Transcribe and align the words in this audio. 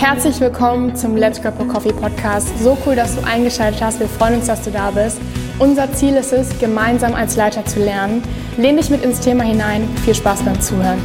Herzlich 0.00 0.40
willkommen 0.40 0.96
zum 0.96 1.14
Let's 1.14 1.42
Grab 1.42 1.60
a 1.60 1.64
Coffee 1.64 1.92
Podcast. 1.92 2.58
So 2.58 2.74
cool, 2.86 2.96
dass 2.96 3.16
du 3.16 3.26
eingeschaltet 3.26 3.82
hast. 3.82 4.00
Wir 4.00 4.08
freuen 4.08 4.36
uns, 4.36 4.46
dass 4.46 4.62
du 4.62 4.70
da 4.70 4.90
bist. 4.90 5.20
Unser 5.58 5.92
Ziel 5.92 6.16
ist 6.16 6.32
es, 6.32 6.58
gemeinsam 6.58 7.14
als 7.14 7.36
Leiter 7.36 7.66
zu 7.66 7.80
lernen. 7.80 8.22
Lehn 8.56 8.78
dich 8.78 8.88
mit 8.88 9.04
ins 9.04 9.20
Thema 9.20 9.44
hinein. 9.44 9.86
Viel 10.02 10.14
Spaß 10.14 10.42
beim 10.42 10.58
Zuhören. 10.58 10.98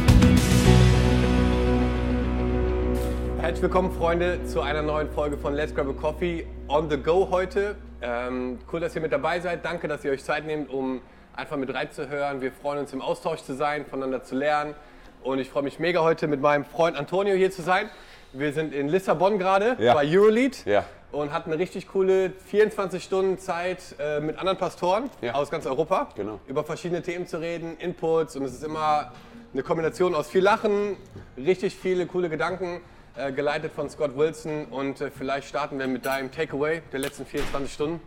Herzlich 3.38 3.60
willkommen, 3.60 3.92
Freunde, 3.92 4.42
zu 4.46 4.62
einer 4.62 4.80
neuen 4.80 5.10
Folge 5.10 5.36
von 5.36 5.52
Let's 5.52 5.74
Grab 5.74 5.90
a 5.90 5.92
Coffee 5.92 6.46
on 6.66 6.88
the 6.88 6.96
Go 6.96 7.28
heute. 7.30 7.76
Ähm, 8.00 8.58
cool, 8.72 8.80
dass 8.80 8.96
ihr 8.96 9.02
mit 9.02 9.12
dabei 9.12 9.40
seid. 9.40 9.62
Danke, 9.62 9.88
dass 9.88 10.06
ihr 10.06 10.10
euch 10.10 10.24
Zeit 10.24 10.46
nehmt, 10.46 10.70
um 10.70 11.02
einfach 11.34 11.58
mit 11.58 11.72
reinzuhören. 11.72 12.40
Wir 12.40 12.50
freuen 12.50 12.78
uns, 12.78 12.94
im 12.94 13.02
Austausch 13.02 13.42
zu 13.42 13.52
sein, 13.52 13.84
voneinander 13.84 14.22
zu 14.22 14.34
lernen. 14.34 14.74
Und 15.22 15.38
ich 15.38 15.50
freue 15.50 15.64
mich 15.64 15.78
mega 15.78 16.00
heute 16.00 16.28
mit 16.28 16.40
meinem 16.40 16.64
Freund 16.64 16.96
Antonio 16.96 17.34
hier 17.34 17.50
zu 17.50 17.60
sein. 17.60 17.90
Wir 18.38 18.52
sind 18.52 18.74
in 18.74 18.88
Lissabon 18.88 19.38
gerade 19.38 19.76
Ja. 19.78 19.94
bei 19.94 20.04
Eurolead 20.06 20.64
Ja. 20.66 20.84
und 21.10 21.32
hatten 21.32 21.50
eine 21.50 21.58
richtig 21.58 21.88
coole 21.88 22.30
24 22.46 23.02
Stunden 23.02 23.38
Zeit 23.38 23.94
äh, 23.98 24.20
mit 24.20 24.38
anderen 24.38 24.58
Pastoren 24.58 25.08
Ja. 25.22 25.32
aus 25.34 25.50
ganz 25.50 25.64
Europa 25.64 26.08
Genau. 26.16 26.38
über 26.46 26.62
verschiedene 26.62 27.00
Themen 27.02 27.26
zu 27.26 27.38
reden, 27.40 27.76
Inputs 27.78 28.36
und 28.36 28.44
es 28.44 28.52
ist 28.52 28.62
immer 28.64 29.12
eine 29.54 29.62
Kombination 29.62 30.14
aus 30.14 30.28
viel 30.28 30.42
Lachen, 30.42 30.96
richtig 31.38 31.74
viele 31.76 32.06
coole 32.06 32.28
Gedanken, 32.28 32.82
äh, 33.16 33.32
geleitet 33.32 33.72
von 33.72 33.88
Scott 33.88 34.14
Wilson 34.18 34.66
und 34.66 35.00
äh, 35.00 35.10
vielleicht 35.10 35.48
starten 35.48 35.78
wir 35.78 35.86
mit 35.86 36.04
deinem 36.04 36.30
Takeaway 36.30 36.82
der 36.92 37.00
letzten 37.00 37.24
24 37.24 37.72
Stunden. 37.72 38.00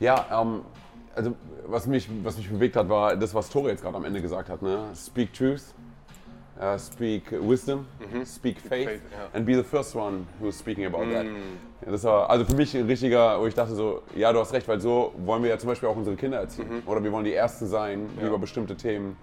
Ja, 0.00 0.26
ähm, 0.42 0.62
also 1.14 1.36
was 1.66 1.86
mich, 1.86 2.08
was 2.24 2.36
mich 2.36 2.48
bewegt 2.50 2.74
hat, 2.74 2.88
war 2.88 3.14
das, 3.14 3.32
was 3.32 3.48
Tore 3.48 3.70
jetzt 3.70 3.82
gerade 3.82 3.96
am 3.96 4.04
Ende 4.04 4.20
gesagt 4.20 4.48
hat. 4.48 4.60
Ne? 4.62 4.88
Speak 4.96 5.32
truth, 5.32 5.62
uh, 6.58 6.78
speak 6.78 7.30
wisdom, 7.32 7.86
speak 8.24 8.58
faith, 8.58 8.88
faith, 8.88 9.02
ja. 9.12 9.28
and 9.34 9.44
be 9.44 9.54
the 9.54 9.62
first 9.62 9.94
one 9.94 10.26
who's 10.40 10.56
speaking 10.56 10.86
about 10.86 11.10
that. 11.10 11.26
Ja, 11.84 11.92
das 11.92 12.04
war 12.04 12.28
also 12.28 12.44
für 12.44 12.54
mich 12.54 12.76
ein 12.76 12.86
richtiger, 12.86 13.40
wo 13.40 13.46
ich 13.46 13.54
dachte 13.54 13.74
so, 13.74 14.02
ja, 14.14 14.32
du 14.32 14.38
hast 14.40 14.52
recht, 14.52 14.68
weil 14.68 14.80
so 14.80 15.12
wollen 15.24 15.42
wir 15.42 15.50
ja 15.50 15.58
zum 15.58 15.68
Beispiel 15.68 15.88
auch 15.88 15.96
unsere 15.96 16.16
Kinder 16.16 16.38
erziehen. 16.38 16.82
Oder 16.86 17.02
wir 17.02 17.10
wollen 17.10 17.24
die 17.24 17.32
Ersten 17.32 17.66
sein, 17.66 18.06
die 18.20 18.26
über 18.26 18.38
bestimmte 18.38 18.76
Themen 18.76 19.16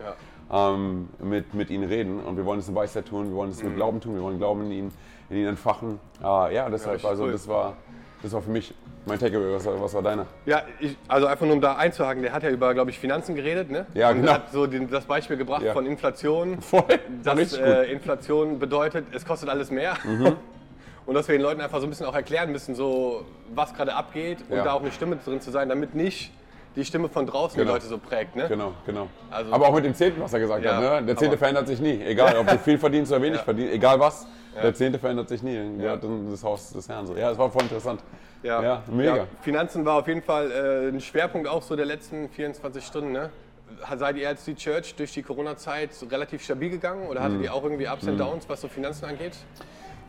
ähm, 0.51 1.09
mit, 1.19 1.53
mit 1.53 1.69
ihnen 1.69 1.87
reden. 1.87 2.19
Und 2.19 2.37
wir 2.37 2.45
wollen 2.45 2.59
es 2.59 2.67
in 2.67 2.75
Weisheit 2.75 3.05
tun, 3.05 3.29
wir 3.29 3.35
wollen 3.35 3.51
es 3.51 3.61
mit 3.61 3.75
Glauben 3.75 3.99
tun, 4.01 4.15
wir 4.15 4.23
wollen 4.23 4.37
Glauben 4.37 4.65
in 4.65 4.71
ihnen, 4.71 4.93
in 5.29 5.37
ihnen 5.37 5.47
entfachen. 5.49 5.99
Äh, 6.23 6.55
ja, 6.55 6.69
deshalb, 6.69 7.03
also 7.05 7.25
cool. 7.25 7.31
das 7.31 7.47
war, 7.47 7.77
das 8.23 8.31
war 8.33 8.41
für 8.41 8.49
mich 8.49 8.73
mein 9.05 9.19
Takeaway. 9.19 9.53
Was, 9.55 9.65
war- 9.65 9.81
was 9.81 9.93
war 9.93 10.01
deiner? 10.01 10.25
Ja, 10.45 10.63
ich, 10.79 10.97
also 11.07 11.27
einfach 11.27 11.45
nur 11.45 11.55
um 11.55 11.61
da 11.61 11.75
einzuhaken, 11.75 12.23
der 12.23 12.33
hat 12.33 12.43
ja 12.43 12.49
über, 12.49 12.73
glaube 12.73 12.89
ich, 12.91 12.99
Finanzen 12.99 13.35
geredet, 13.35 13.69
ne? 13.71 13.85
Ja, 13.93 14.09
und 14.09 14.21
genau. 14.21 14.33
hat 14.33 14.51
so 14.51 14.67
den, 14.67 14.89
das 14.89 15.05
Beispiel 15.05 15.37
gebracht 15.37 15.61
Ja. 15.63 15.73
von 15.73 15.85
Inflation. 15.85 16.61
Voll. 16.61 16.83
Dass 17.23 17.53
äh, 17.53 17.91
Inflation 17.91 18.59
bedeutet, 18.59 19.05
es 19.13 19.25
kostet 19.25 19.49
alles 19.49 19.71
mehr. 19.71 19.95
Mhm. 20.03 20.35
Und 21.05 21.13
dass 21.13 21.25
wir 21.29 21.35
den 21.37 21.41
Leuten 21.41 21.61
einfach 21.61 21.79
so 21.79 21.85
ein 21.85 21.89
bisschen 21.89 22.05
auch 22.05 22.15
erklären 22.15 22.51
müssen, 22.51 22.75
so, 22.75 23.23
was 23.55 23.73
gerade 23.73 23.95
abgeht 23.95 24.39
und 24.49 24.57
Ja. 24.57 24.65
da 24.65 24.73
auch 24.73 24.81
eine 24.81 24.91
Stimme 24.91 25.15
drin 25.15 25.39
zu 25.39 25.51
sein, 25.51 25.69
damit 25.69 25.95
nicht 25.95 26.33
die 26.77 26.85
Stimme 26.85 27.09
von 27.09 27.25
draußen 27.25 27.55
die 27.57 27.61
Genau. 27.63 27.73
Leute 27.73 27.87
so 27.87 27.97
prägt. 27.97 28.35
Ne? 28.35 28.47
Genau, 28.47 28.71
genau. 28.85 29.07
Also- 29.31 29.51
aber 29.51 29.67
auch 29.67 29.73
mit 29.73 29.83
dem 29.83 29.93
Zehnten, 29.95 30.21
was 30.21 30.31
er 30.33 30.39
gesagt 30.39 30.63
Ja, 30.63 30.75
hat. 30.75 31.01
Ne? 31.01 31.05
Der 31.07 31.17
Zehnte 31.17 31.37
verändert 31.37 31.67
sich 31.67 31.81
nie. 31.81 32.01
Egal, 32.03 32.37
ob 32.37 32.47
du 32.47 32.57
viel 32.59 32.77
verdienst 32.77 33.11
oder 33.11 33.21
wenig 33.21 33.39
Ja. 33.39 33.43
verdienst, 33.43 33.73
egal 33.73 33.99
was. 33.99 34.25
Der 34.61 34.73
Zehnte 34.73 34.97
verändert 34.97 35.29
sich 35.29 35.43
nie. 35.43 35.55
Der 35.77 35.85
Ja. 35.85 35.91
hat 35.93 36.03
dann 36.03 36.31
das 36.31 36.43
Haus 36.43 36.71
des 36.71 36.87
Herrn. 36.89 37.05
So. 37.05 37.15
Ja, 37.15 37.29
das 37.29 37.37
war 37.37 37.49
voll 37.51 37.63
interessant. 37.63 38.01
Ja. 38.43 38.61
Ja, 38.61 38.83
mega. 38.87 39.17
Ja, 39.17 39.23
Finanzen 39.41 39.83
war 39.85 39.97
auf 39.99 40.07
jeden 40.07 40.21
Fall 40.21 40.51
äh, 40.51 40.87
ein 40.89 41.01
Schwerpunkt 41.01 41.47
auch 41.47 41.61
so 41.61 41.75
der 41.75 41.85
letzten 41.85 42.29
24 42.29 42.83
Stunden. 42.85 43.11
Ne? 43.11 43.29
Seid 43.97 44.15
ihr 44.17 44.27
als 44.29 44.45
die 44.45 44.55
Church 44.55 44.95
durch 44.95 45.13
die 45.13 45.21
Corona-Zeit 45.23 45.89
relativ 46.09 46.43
stabil 46.43 46.69
gegangen 46.69 47.07
oder 47.07 47.19
Mhm. 47.19 47.23
hattet 47.25 47.41
ihr 47.41 47.53
auch 47.53 47.63
irgendwie 47.63 47.87
Ups 47.87 48.07
und 48.07 48.17
Downs, 48.17 48.47
was 48.47 48.61
so 48.61 48.67
Finanzen 48.67 49.05
angeht? 49.05 49.35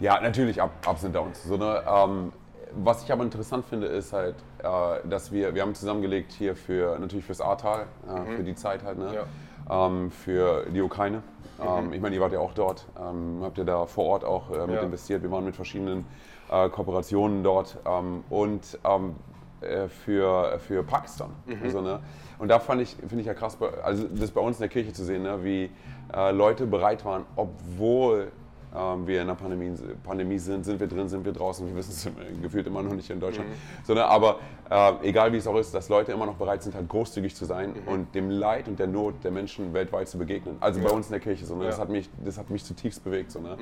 Ja, 0.00 0.20
natürlich 0.20 0.60
Up, 0.62 0.70
Ups 0.88 1.04
und 1.04 1.14
Downs. 1.14 1.42
So 1.44 1.54
eine, 1.54 1.82
ähm, 1.86 2.32
was 2.72 3.02
ich 3.02 3.10
aber 3.12 3.24
interessant 3.24 3.64
finde, 3.66 3.86
ist 3.88 4.12
halt, 4.12 4.36
dass 4.62 5.30
wir, 5.32 5.54
wir 5.54 5.62
haben 5.62 5.74
zusammengelegt 5.74 6.32
hier 6.32 6.56
für, 6.56 6.98
natürlich 6.98 7.24
fürs 7.24 7.40
Ahrtal, 7.40 7.86
äh, 8.08 8.36
für 8.36 8.42
die 8.42 8.54
Zeit 8.54 8.82
halt, 8.84 8.98
ne? 8.98 9.12
ähm, 9.70 10.10
für 10.10 10.66
die 10.72 10.80
Ukraine. 10.82 11.22
Ähm, 11.60 11.92
ich 11.92 12.00
meine, 12.00 12.14
ihr 12.14 12.20
wart 12.20 12.32
ja 12.32 12.38
auch 12.40 12.54
dort, 12.54 12.86
ähm, 13.00 13.40
habt 13.42 13.58
ihr 13.58 13.64
da 13.64 13.86
vor 13.86 14.04
Ort 14.06 14.24
auch 14.24 14.50
äh, 14.50 14.66
mit 14.66 14.76
Ja. 14.76 14.82
investiert. 14.82 15.22
Wir 15.22 15.30
waren 15.30 15.44
mit 15.44 15.56
verschiedenen 15.56 16.06
äh, 16.50 16.68
Kooperationen 16.68 17.42
dort 17.42 17.76
ähm, 17.86 18.24
und 18.30 18.78
ähm, 18.84 19.16
äh, 19.60 19.88
für, 19.88 20.58
für 20.60 20.82
Pakistan. 20.84 21.30
Also, 21.62 21.80
ne? 21.80 22.00
Und 22.38 22.48
da 22.48 22.60
fand 22.60 22.80
ich, 22.80 22.94
finde 22.94 23.20
ich 23.20 23.26
ja 23.26 23.34
krass, 23.34 23.58
also 23.82 24.04
das 24.04 24.30
bei 24.30 24.40
uns 24.40 24.58
in 24.58 24.60
der 24.60 24.68
Kirche 24.68 24.92
zu 24.92 25.04
sehen, 25.04 25.24
ne? 25.24 25.42
wie 25.42 25.70
äh, 26.14 26.30
Leute 26.30 26.66
bereit 26.66 27.04
waren, 27.04 27.24
obwohl 27.34 28.30
ähm, 28.76 29.06
wir 29.06 29.16
in 29.16 29.28
einer 29.28 29.34
Pandemie, 29.34 29.72
Pandemie 30.04 30.38
sind, 30.38 30.64
sind 30.64 30.80
wir 30.80 30.86
drin, 30.86 31.08
sind 31.08 31.24
wir 31.24 31.32
draußen, 31.32 31.66
wir 31.66 31.74
wissen 31.76 31.90
es 31.90 32.42
gefühlt 32.42 32.66
immer 32.66 32.82
noch 32.82 32.92
nicht 32.94 33.08
in 33.10 33.20
Deutschland, 33.20 33.48
sondern 33.84 34.08
aber 34.08 34.38
äh, 34.70 34.92
egal 35.08 35.32
wie 35.32 35.36
es 35.38 35.46
auch 35.46 35.56
ist, 35.56 35.74
dass 35.74 35.88
Leute 35.88 36.12
immer 36.12 36.26
noch 36.26 36.34
bereit 36.36 36.62
sind, 36.62 36.74
halt 36.74 36.88
großzügig 36.88 37.34
zu 37.34 37.44
sein 37.44 37.74
und 37.86 38.14
dem 38.14 38.30
Leid 38.30 38.68
und 38.68 38.78
der 38.78 38.86
Not 38.86 39.24
der 39.24 39.30
Menschen 39.30 39.72
weltweit 39.72 40.08
zu 40.08 40.18
begegnen. 40.18 40.56
Also 40.60 40.80
bei 40.80 40.90
uns 40.90 41.06
in 41.06 41.12
der 41.12 41.20
Kirche, 41.20 41.46
so, 41.46 41.56
ne? 41.56 41.64
das, 41.64 41.76
Ja. 41.76 41.82
hat 41.82 41.88
mich, 41.88 42.08
das 42.24 42.36
hat 42.38 42.50
mich 42.50 42.64
zutiefst 42.64 43.02
bewegt. 43.04 43.30
So, 43.32 43.40
ne? 43.40 43.56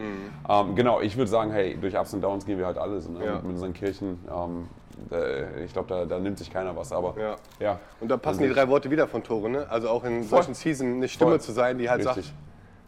ähm, 0.49 0.75
genau, 0.75 1.01
ich 1.01 1.17
würde 1.17 1.31
sagen, 1.31 1.51
hey, 1.53 1.77
durch 1.81 1.97
Ups 1.97 2.13
und 2.15 2.23
Downs 2.23 2.45
gehen 2.45 2.59
wir 2.59 2.67
halt 2.67 2.79
alle 2.79 3.01
so, 3.01 3.11
ne? 3.13 3.25
Ja. 3.25 3.35
mit, 3.35 3.43
mit 3.45 3.53
unseren 3.53 3.73
Kirchen. 3.73 4.19
Ähm, 4.29 4.69
äh, 5.13 5.65
ich 5.65 5.73
glaube, 5.73 5.89
da, 5.89 6.05
da 6.07 6.19
nimmt 6.19 6.39
sich 6.39 6.51
keiner 6.51 6.75
was, 6.75 6.91
aber 6.91 7.15
Ja. 7.21 7.37
ja. 7.61 7.81
Und 8.01 8.09
da 8.11 8.17
passen 8.17 8.41
Also- 8.41 8.49
die 8.53 8.59
drei 8.59 8.69
Worte 8.69 8.91
wieder 8.91 9.07
von 9.07 9.23
Tore, 9.23 9.49
ne? 9.51 9.67
Also 9.69 9.89
auch 9.91 10.05
in 10.05 10.23
solchen 10.25 10.55
Season 10.55 10.95
eine 10.95 11.09
Stimme 11.09 11.33
Voll. 11.33 11.41
zu 11.41 11.53
sein, 11.53 11.79
die 11.79 11.89
halt 11.91 12.07
Richtig. 12.07 12.27
sagt, 12.27 12.37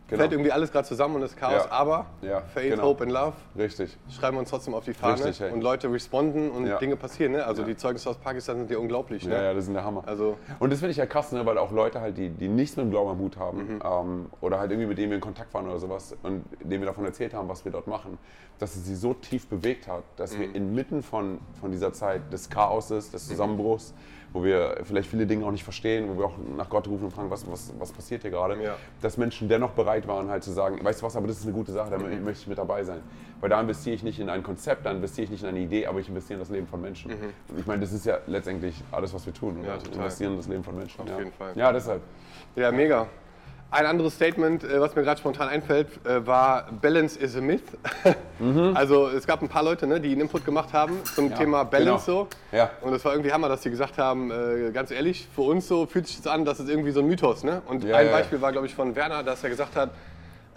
Genau. 0.08 0.20
fällt 0.20 0.32
irgendwie 0.32 0.50
alles 0.52 0.72
gerade 0.72 0.88
zusammen 0.88 1.16
und 1.16 1.22
ist 1.22 1.36
Chaos, 1.36 1.64
Ja. 1.66 1.70
aber 1.70 2.06
Ja, 2.22 2.40
Faith, 2.40 2.70
genau. 2.70 2.84
Hope 2.84 3.02
and 3.04 3.12
Love 3.12 3.34
Richtig. 3.58 3.94
schreiben 4.10 4.36
wir 4.36 4.40
uns 4.40 4.48
trotzdem 4.48 4.72
auf 4.72 4.84
die 4.84 4.94
Fahne 4.94 5.14
Richtig, 5.16 5.40
hey. 5.40 5.52
und 5.52 5.60
Leute 5.60 5.92
responden 5.92 6.50
und 6.50 6.66
Ja. 6.66 6.78
Dinge 6.78 6.96
passieren, 6.96 7.32
ne? 7.32 7.44
Also 7.44 7.62
die 7.62 7.76
Zeugnisse 7.76 8.08
aus 8.08 8.16
Pakistan 8.16 8.56
sind 8.56 8.70
ja 8.70 8.78
unglaublich, 8.78 9.26
ne? 9.26 9.34
Ja, 9.34 9.42
ja, 9.42 9.54
das 9.54 9.66
ist 9.68 9.74
der 9.74 9.84
Hammer. 9.84 10.02
Also 10.06 10.38
Und 10.60 10.72
das 10.72 10.78
finde 10.78 10.92
ich 10.92 10.96
ja 10.96 11.04
krass, 11.04 11.30
ne, 11.32 11.44
weil 11.44 11.58
auch 11.58 11.72
Leute 11.72 12.00
halt, 12.00 12.16
die, 12.16 12.30
die 12.30 12.48
nichts 12.48 12.76
mit 12.78 12.86
dem 12.86 12.90
Glauben 12.90 13.10
am 13.10 13.18
Hut 13.18 13.36
haben 13.36 13.58
Mhm. 13.74 13.82
ähm, 13.84 14.26
oder 14.40 14.58
halt 14.58 14.70
irgendwie 14.70 14.88
mit 14.88 14.96
denen 14.96 15.10
wir 15.10 15.16
in 15.16 15.20
Kontakt 15.22 15.52
waren 15.52 15.66
oder 15.66 15.78
sowas 15.78 16.16
und 16.22 16.42
denen 16.62 16.80
wir 16.80 16.86
davon 16.86 17.04
erzählt 17.04 17.34
haben, 17.34 17.48
was 17.50 17.66
wir 17.66 17.72
dort 17.72 17.86
machen, 17.86 18.16
dass 18.58 18.76
es 18.76 18.86
sie 18.86 18.94
so 18.96 19.12
tief 19.12 19.46
bewegt 19.46 19.88
hat, 19.88 20.04
dass 20.16 20.34
Mhm. 20.34 20.40
wir 20.40 20.54
inmitten 20.54 21.02
von, 21.02 21.38
von 21.60 21.70
dieser 21.70 21.92
Zeit 21.92 22.32
des 22.32 22.48
Chaoses, 22.48 23.10
des 23.10 23.28
Zusammenbruchs, 23.28 23.92
wo 24.32 24.44
wir 24.44 24.76
vielleicht 24.84 25.08
viele 25.08 25.26
Dinge 25.26 25.44
auch 25.46 25.50
nicht 25.50 25.64
verstehen, 25.64 26.08
wo 26.08 26.18
wir 26.18 26.26
auch 26.26 26.34
nach 26.56 26.68
Gott 26.68 26.86
rufen 26.86 27.04
und 27.06 27.10
fragen, 27.12 27.30
was, 27.30 27.50
was, 27.50 27.72
was 27.78 27.92
passiert 27.92 28.22
hier 28.22 28.30
gerade, 28.30 28.62
Ja. 28.62 28.76
dass 29.00 29.16
Menschen 29.16 29.48
dennoch 29.48 29.70
bereit 29.70 30.06
waren, 30.06 30.28
halt 30.28 30.44
zu 30.44 30.50
sagen, 30.52 30.84
weißt 30.84 31.00
du 31.00 31.06
was, 31.06 31.16
aber 31.16 31.26
das 31.26 31.38
ist 31.38 31.44
eine 31.44 31.52
gute 31.54 31.72
Sache, 31.72 31.90
da 31.90 31.98
Mhm. 31.98 32.24
möchte 32.24 32.42
ich 32.42 32.46
mit 32.46 32.58
dabei 32.58 32.84
sein. 32.84 33.00
Weil 33.40 33.50
da 33.50 33.60
investiere 33.60 33.94
ich 33.94 34.02
nicht 34.02 34.18
in 34.20 34.28
ein 34.28 34.42
Konzept, 34.42 34.84
da 34.84 34.90
investiere 34.90 35.24
ich 35.24 35.30
nicht 35.30 35.42
in 35.44 35.48
eine 35.48 35.60
Idee, 35.60 35.86
aber 35.86 36.00
ich 36.00 36.08
investiere 36.08 36.34
in 36.34 36.40
das 36.40 36.50
Leben 36.50 36.66
von 36.66 36.80
Menschen. 36.80 37.12
Und 37.12 37.58
ich 37.58 37.66
meine, 37.66 37.80
das 37.80 37.92
ist 37.92 38.04
ja 38.04 38.18
letztendlich 38.26 38.82
alles, 38.92 39.14
was 39.14 39.24
wir 39.24 39.32
tun. 39.32 39.58
Mhm. 39.58 39.64
Ja, 39.64 39.76
investieren 39.92 40.32
in 40.32 40.38
das 40.38 40.48
Leben 40.48 40.64
von 40.64 40.76
Menschen. 40.76 41.00
Auf 41.02 41.08
ja. 41.08 41.18
jeden 41.18 41.32
Fall. 41.32 41.52
Ja, 41.54 41.72
deshalb. 41.72 42.02
Ja, 42.56 42.70
mega. 42.72 43.06
Ein 43.70 43.84
anderes 43.84 44.14
Statement, 44.14 44.64
äh, 44.64 44.80
was 44.80 44.96
mir 44.96 45.02
gerade 45.02 45.20
spontan 45.20 45.48
einfällt, 45.50 45.88
äh, 46.06 46.26
war 46.26 46.68
Balance 46.80 47.18
is 47.18 47.36
a 47.36 47.40
myth. 47.40 47.62
Also 48.74 49.08
es 49.08 49.26
gab 49.26 49.42
ein 49.42 49.48
paar 49.48 49.62
Leute, 49.64 49.86
ne, 49.86 50.00
die 50.00 50.12
einen 50.12 50.22
Input 50.22 50.44
gemacht 50.44 50.72
haben 50.72 51.02
zum 51.04 51.26
Mhm. 51.26 51.30
Ja, 51.32 51.36
Thema 51.36 51.64
Balance 51.64 52.06
genau. 52.06 52.28
so. 52.50 52.56
Ja. 52.56 52.70
Und 52.82 52.94
es 52.94 53.04
war 53.04 53.12
irgendwie 53.12 53.32
Hammer, 53.32 53.48
dass 53.48 53.62
sie 53.64 53.70
gesagt 53.70 53.98
haben, 53.98 54.30
äh, 54.30 54.70
ganz 54.72 54.90
ehrlich, 54.90 55.26
für 55.34 55.42
uns 55.42 55.66
so 55.68 55.86
fühlt 55.86 56.06
sich 56.06 56.16
das 56.22 56.28
an, 56.32 56.44
das 56.44 56.60
ist 56.60 56.68
irgendwie 56.70 56.92
so 56.92 57.00
ein 57.00 57.06
Mythos. 57.08 57.42
Ne? 57.44 57.60
Und 57.66 57.84
Ja, 57.84 57.96
ein. 57.96 58.10
Beispiel 58.10 58.40
war, 58.40 58.52
glaube 58.52 58.66
ich, 58.68 58.74
von 58.74 58.94
Werner, 58.96 59.22
dass 59.22 59.42
er 59.44 59.50
gesagt 59.50 59.76
hat, 59.76 59.90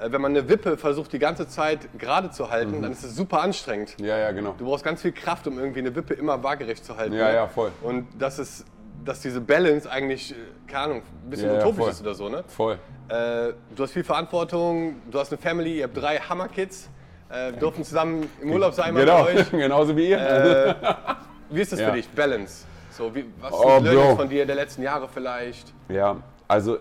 wenn 0.03 0.21
man 0.21 0.31
eine 0.31 0.47
Wippe 0.47 0.77
versucht, 0.77 1.11
die 1.13 1.19
ganze 1.19 1.47
Zeit 1.47 1.79
gerade 1.97 2.29
zu 2.31 2.49
halten, 2.49 2.77
Mhm. 2.77 2.81
dann 2.83 2.91
ist 2.93 3.03
es 3.03 3.15
super 3.15 3.41
anstrengend. 3.41 3.95
Ja, 3.99 4.17
ja, 4.17 4.31
genau. 4.31 4.55
Du 4.57 4.65
brauchst 4.65 4.83
ganz 4.85 5.01
viel 5.01 5.11
Kraft, 5.11 5.47
um 5.47 5.59
irgendwie 5.59 5.79
eine 5.79 5.93
Wippe 5.95 6.13
immer 6.13 6.41
waagerecht 6.43 6.85
zu 6.85 6.95
halten. 6.97 7.13
Ja, 7.15 7.27
ne? 7.27 7.33
ja, 7.35 7.47
voll. 7.47 7.71
Und 7.81 8.07
das 8.17 8.39
ist, 8.39 8.65
dass 9.03 9.21
diese 9.21 9.41
Balance 9.41 9.89
eigentlich, 9.89 10.31
äh, 10.31 10.35
keine 10.67 10.83
Ahnung, 10.85 11.01
ein 11.25 11.29
bisschen 11.29 11.47
Ja, 11.49 11.55
ja, 11.55 11.59
utopisch 11.61 11.79
voll. 11.83 11.89
ist 11.91 12.01
oder 12.01 12.13
so. 12.15 12.29
Ne? 12.29 12.43
Voll. 12.47 12.73
Äh, 13.09 13.53
du 13.75 13.83
hast 13.83 13.91
viel 13.91 14.03
Verantwortung, 14.03 14.95
du 15.09 15.19
hast 15.19 15.31
eine 15.31 15.41
Family, 15.41 15.77
ihr 15.79 15.85
habt 15.85 15.97
drei 15.97 16.17
Hammerkids, 16.17 16.89
äh, 17.29 17.51
dürfen 17.53 17.83
zusammen 17.83 18.29
im 18.41 18.51
Urlaub 18.51 18.73
sein 18.73 18.93
Genau, 18.95 19.23
bei 19.23 19.35
euch. 19.35 19.49
genauso 19.51 19.95
wie 19.95 20.09
ihr. 20.09 20.19
Äh, 20.19 20.75
wie 21.49 21.61
ist 21.61 21.71
das 21.71 21.79
Ja. 21.79 21.89
für 21.89 21.95
dich, 21.95 22.09
Balance? 22.09 22.65
So, 22.91 23.13
wie, 23.15 23.25
was 23.39 23.51
Oh, 23.53 23.75
sind 23.75 23.85
Learnings 23.85 24.15
von 24.17 24.29
dir 24.29 24.45
der 24.45 24.55
letzten 24.55 24.83
Jahre 24.83 25.07
vielleicht? 25.07 25.73
Ja, 25.89 26.17
also 26.47 26.77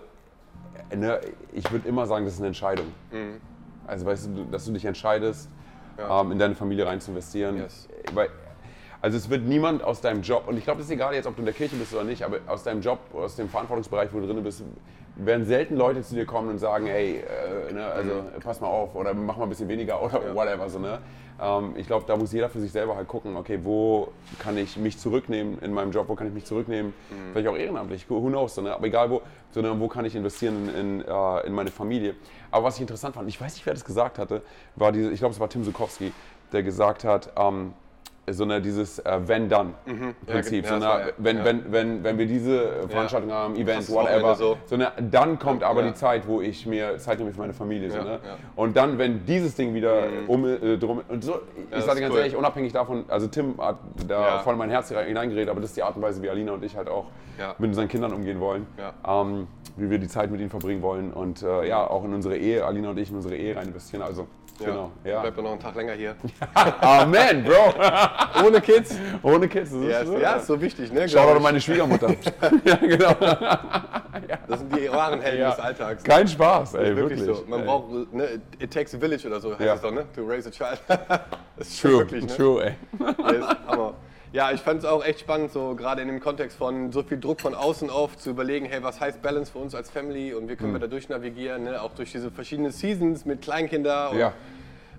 ne, 0.95 1.19
ich 1.53 1.69
würde 1.71 1.87
immer 1.87 2.05
sagen, 2.05 2.25
das 2.25 2.33
ist 2.35 2.39
eine 2.39 2.47
Entscheidung. 2.47 2.85
Mhm. 3.11 3.39
Also 3.87 4.05
weißt 4.05 4.27
du, 4.27 4.43
dass 4.45 4.65
du 4.65 4.71
dich 4.73 4.85
entscheidest, 4.85 5.49
ähm, 5.97 6.31
in 6.33 6.39
deine 6.39 6.55
Familie 6.55 6.85
rein 6.85 6.99
zu 7.01 7.11
investieren. 7.11 7.57
Yes. 7.57 7.87
Weil, 8.13 8.29
Also 9.01 9.17
es 9.17 9.29
wird 9.29 9.43
niemand 9.43 9.83
aus 9.83 9.99
deinem 9.99 10.21
Job, 10.21 10.43
und 10.47 10.57
ich 10.57 10.63
glaube, 10.63 10.77
das 10.77 10.85
ist 10.87 10.91
egal 10.91 11.13
jetzt, 11.15 11.25
ob 11.25 11.35
du 11.35 11.41
in 11.41 11.45
der 11.45 11.55
Kirche 11.55 11.75
bist 11.75 11.93
oder 11.93 12.03
nicht, 12.03 12.23
aber 12.23 12.37
aus 12.45 12.63
deinem 12.63 12.81
Job, 12.81 12.99
aus 13.13 13.35
dem 13.35 13.49
Verantwortungsbereich, 13.49 14.09
wo 14.13 14.19
du 14.19 14.27
drin 14.27 14.43
bist, 14.43 14.63
werden 15.15 15.45
selten 15.45 15.75
Leute 15.75 16.01
zu 16.03 16.13
dir 16.13 16.25
kommen 16.25 16.49
und 16.49 16.59
sagen, 16.59 16.85
hey, 16.85 17.23
äh, 17.69 17.73
ne, 17.73 17.85
also 17.85 18.23
pass 18.43 18.61
mal 18.61 18.67
auf 18.67 18.95
oder 18.95 19.13
mach 19.13 19.37
mal 19.37 19.43
ein 19.43 19.49
bisschen 19.49 19.67
weniger 19.67 20.01
oder 20.01 20.23
Ja. 20.27 20.35
whatever. 20.35 20.69
So, 20.69 20.77
ne? 20.79 20.99
ähm, 21.41 21.73
ich 21.75 21.87
glaube, 21.87 22.05
da 22.07 22.15
muss 22.15 22.31
jeder 22.31 22.47
für 22.47 22.59
sich 22.59 22.71
selber 22.71 22.95
halt 22.95 23.07
gucken, 23.07 23.35
okay, 23.35 23.59
wo 23.63 24.09
kann 24.37 24.55
ich 24.57 24.77
mich 24.77 24.99
zurücknehmen 24.99 25.57
in 25.59 25.73
meinem 25.73 25.91
Job, 25.91 26.07
wo 26.07 26.13
kann 26.15 26.27
ich 26.27 26.33
mich 26.33 26.45
zurücknehmen, 26.45 26.93
vielleicht 27.31 27.47
auch 27.47 27.57
ehrenamtlich, 27.57 28.07
who 28.07 28.21
knows, 28.27 28.53
so, 28.55 28.61
ne? 28.61 28.73
aber 28.73 28.85
egal 28.85 29.09
wo, 29.09 29.21
sondern 29.49 29.79
wo 29.79 29.87
kann 29.87 30.05
ich 30.05 30.15
investieren 30.15 30.69
in, 30.69 30.75
in, 30.75 31.01
äh, 31.01 31.47
in 31.47 31.53
meine 31.53 31.71
Familie. 31.71 32.15
Aber 32.51 32.65
was 32.65 32.75
ich 32.75 32.81
interessant 32.81 33.15
fand, 33.15 33.27
ich 33.27 33.41
weiß 33.41 33.55
nicht, 33.55 33.65
wer 33.65 33.73
das 33.73 33.83
gesagt 33.83 34.19
hatte, 34.19 34.43
war 34.75 34.91
diese, 34.91 35.11
ich 35.11 35.19
glaube, 35.19 35.33
es 35.33 35.39
war 35.39 35.49
Tim 35.49 35.63
Sukowski, 35.63 36.13
der 36.53 36.61
gesagt 36.63 37.03
hat, 37.03 37.33
ähm, 37.35 37.73
so 38.29 38.43
eine, 38.43 38.61
dieses 38.61 38.99
äh, 38.99 39.19
Wenn-Dann-Prinzip. 39.25 40.65
Ja, 40.65 40.69
so 40.69 40.75
eine, 40.75 40.85
ja- 40.85 41.13
wenn, 41.17 41.37
ja. 41.37 41.45
wenn, 41.45 41.71
wenn, 41.71 42.03
wenn 42.03 42.17
wir 42.17 42.25
diese 42.27 42.87
Veranstaltung 42.87 43.31
haben, 43.31 43.55
Event, 43.55 43.79
Das 43.79 43.91
Wochenende 43.91 44.23
whatever, 44.23 44.35
so. 44.35 44.57
so. 44.65 44.75
eine, 44.75 44.91
dann 45.09 45.39
kommt 45.39 45.63
aber 45.63 45.83
die 45.83 45.93
Zeit, 45.93 46.27
wo 46.27 46.41
ich 46.41 46.65
mir 46.65 46.97
Zeit 46.97 47.19
nehme 47.19 47.31
für 47.31 47.39
meine 47.39 47.53
Familie. 47.53 47.89
So, 47.91 47.97
ne? 47.97 48.19
Und 48.55 48.77
dann, 48.77 48.97
wenn 48.97 49.25
dieses 49.25 49.55
Ding 49.55 49.73
wieder 49.73 50.03
um, 50.27 50.45
äh, 50.45 50.77
drum. 50.77 51.01
Und 51.07 51.23
so, 51.23 51.39
ich 51.75 51.83
sage 51.83 52.01
ganz 52.01 52.13
cool. 52.13 52.19
ehrlich, 52.19 52.35
unabhängig 52.35 52.73
davon, 52.73 53.05
also 53.07 53.27
Tim 53.27 53.55
hat 53.57 53.77
da 54.07 54.39
voll 54.39 54.53
in 54.53 54.59
mein 54.59 54.69
Herz 54.69 54.89
hineingeredet, 54.89 55.49
aber 55.49 55.61
das 55.61 55.71
ist 55.71 55.77
die 55.77 55.83
Art 55.83 55.95
und 55.95 56.01
Weise, 56.01 56.21
wie 56.21 56.29
Alina 56.29 56.51
und 56.53 56.63
ich 56.63 56.75
halt 56.75 56.89
auch 56.89 57.05
mit 57.57 57.69
unseren 57.69 57.87
Kindern 57.87 58.13
umgehen 58.13 58.39
wollen. 58.39 58.67
Ähm, 59.07 59.47
wie 59.77 59.89
wir 59.89 59.97
die 59.99 60.07
Zeit 60.07 60.29
mit 60.29 60.41
ihnen 60.41 60.49
verbringen 60.49 60.81
wollen 60.81 61.13
und 61.13 61.41
äh, 61.43 61.67
ja, 61.67 61.89
auch 61.89 62.03
in 62.03 62.13
unsere 62.13 62.37
Ehe, 62.37 62.65
Alina 62.65 62.89
und 62.91 62.99
ich 62.99 63.09
in 63.09 63.15
unsere 63.15 63.35
Ehe 63.35 63.55
rein 63.55 63.67
investieren. 63.67 64.01
Also, 64.03 64.27
genau. 64.59 64.91
Ja. 65.03 65.21
Bleibt 65.21 65.37
doch 65.37 65.43
noch 65.43 65.51
einen 65.51 65.59
Tag 65.59 65.75
länger 65.75 65.93
hier. 65.93 66.15
Amen, 66.81 67.43
Bro. 67.43 67.73
Ohne 68.45 68.61
Kids. 68.61 68.95
Ohne 69.23 69.47
Kids. 69.47 69.71
Das 69.71 69.79
ist, 69.81 69.89
Ja, 69.89 70.05
so, 70.05 70.15
ist, 70.15 70.21
ja, 70.21 70.33
ist 70.33 70.47
so 70.47 70.61
wichtig, 70.61 70.91
ne? 70.91 71.07
Schau 71.09 71.33
doch 71.33 71.41
meine 71.41 71.59
Schwiegermutter. 71.61 72.09
ja, 72.65 72.75
genau. 72.75 73.13
Das 74.47 74.59
sind 74.59 74.75
die 74.75 74.91
wahren 74.91 75.21
Helden 75.21 75.41
Ja. 75.41 75.51
des 75.51 75.59
Alltags. 75.59 76.03
Kein 76.03 76.27
Spaß, 76.27 76.75
ey, 76.75 76.95
wirklich, 76.95 77.19
wirklich. 77.19 77.37
so. 77.37 77.45
Man 77.47 77.61
ey. 77.61 77.65
braucht, 77.65 78.13
ne, 78.13 78.41
it 78.59 78.71
takes 78.73 78.93
a 78.93 78.97
village 78.99 79.25
oder 79.27 79.39
so 79.39 79.51
heißt 79.51 79.61
Ja. 79.61 79.75
es 79.75 79.81
doch, 79.81 79.91
ne? 79.91 80.05
To 80.15 80.23
raise 80.25 80.47
a 80.47 80.51
child. 80.51 80.81
das 81.57 81.67
ist 81.67 81.81
True, 81.81 81.99
wirklich, 81.99 82.25
ne? 82.25 82.35
true, 82.35 82.63
ey. 82.63 82.73
Ist 83.37 83.47
Hammer. 83.67 83.93
Ja, 84.33 84.51
ich 84.51 84.61
fand 84.61 84.79
es 84.79 84.85
auch 84.85 85.03
echt 85.03 85.19
spannend, 85.19 85.51
so 85.51 85.75
gerade 85.75 86.01
in 86.01 86.07
dem 86.07 86.21
Kontext 86.21 86.57
von 86.57 86.91
so 86.93 87.03
viel 87.03 87.19
Druck 87.19 87.41
von 87.41 87.53
außen 87.53 87.89
auf 87.89 88.17
zu 88.17 88.29
überlegen, 88.29 88.65
hey, 88.65 88.81
was 88.81 89.01
heißt 89.01 89.21
Balance 89.21 89.51
für 89.51 89.59
uns 89.59 89.75
als 89.75 89.89
Family 89.89 90.33
und 90.33 90.47
wie 90.47 90.53
Mhm. 90.53 90.57
können 90.57 90.73
wir 90.73 90.79
da 90.79 90.87
durchnavigieren, 90.87 91.63
ne? 91.65 91.81
auch 91.81 91.93
durch 91.93 92.13
diese 92.13 92.31
verschiedenen 92.31 92.71
Seasons 92.71 93.25
mit 93.25 93.41
Kleinkinder 93.41 94.11
und 94.11 94.19
Ja. 94.19 94.33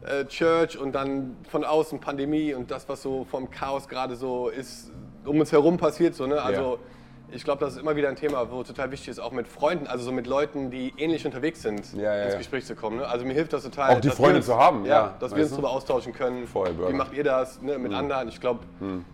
äh, 0.07 0.27
Church 0.27 0.77
und 0.77 0.93
dann 0.93 1.37
von 1.49 1.65
außen 1.65 1.99
Pandemie 2.01 2.53
und 2.53 2.71
das, 2.71 2.87
was 2.91 3.01
so 3.01 3.25
vom 3.25 3.51
Chaos 3.51 3.89
gerade 3.89 4.17
so 4.17 4.49
ist, 4.49 4.91
um 5.25 5.41
uns 5.41 5.51
herum 5.51 5.79
passiert. 5.79 6.15
So, 6.15 6.27
ne? 6.27 6.43
Also 6.43 6.79
ich 7.35 7.45
glaube, 7.45 7.65
das 7.65 7.75
ist 7.75 7.81
immer 7.81 7.97
wieder 7.97 8.09
ein 8.09 8.17
Thema, 8.17 8.51
wo 8.51 8.63
total 8.63 8.91
wichtig 8.91 9.09
ist, 9.09 9.19
auch 9.19 9.33
mit 9.33 9.49
Freunden, 9.49 9.87
also 9.87 10.05
so 10.05 10.13
mit 10.13 10.27
Leuten, 10.27 10.71
die 10.71 10.93
ähnlich 10.97 11.25
unterwegs 11.25 11.63
sind, 11.63 11.93
Ja, 11.95 12.15
ja, 12.15 12.25
ins. 12.25 12.39
Gespräch 12.39 12.65
zu 12.65 12.75
kommen. 12.75 12.99
Ne? 12.99 13.07
Also 13.07 13.25
mir 13.25 13.35
hilft 13.35 13.53
das 13.53 13.63
total. 13.63 13.97
Auch 13.97 14.01
die 14.01 14.11
Freunde 14.11 14.37
uns- 14.37 14.47
zu 14.47 14.57
haben, 14.57 14.85
ja, 14.85 15.15
dass 15.21 15.35
wir 15.35 15.43
uns 15.43 15.53
darüber 15.53 15.71
austauschen 15.71 16.13
können. 16.13 16.47
Voll. 16.47 16.71
Wie 16.89 16.93
macht 16.93 17.13
ihr 17.15 17.25
das 17.25 17.61
ne? 17.63 17.79
mit 17.79 17.93
anderen? 17.93 18.29
Ich 18.29 18.41
glaube, 18.41 18.61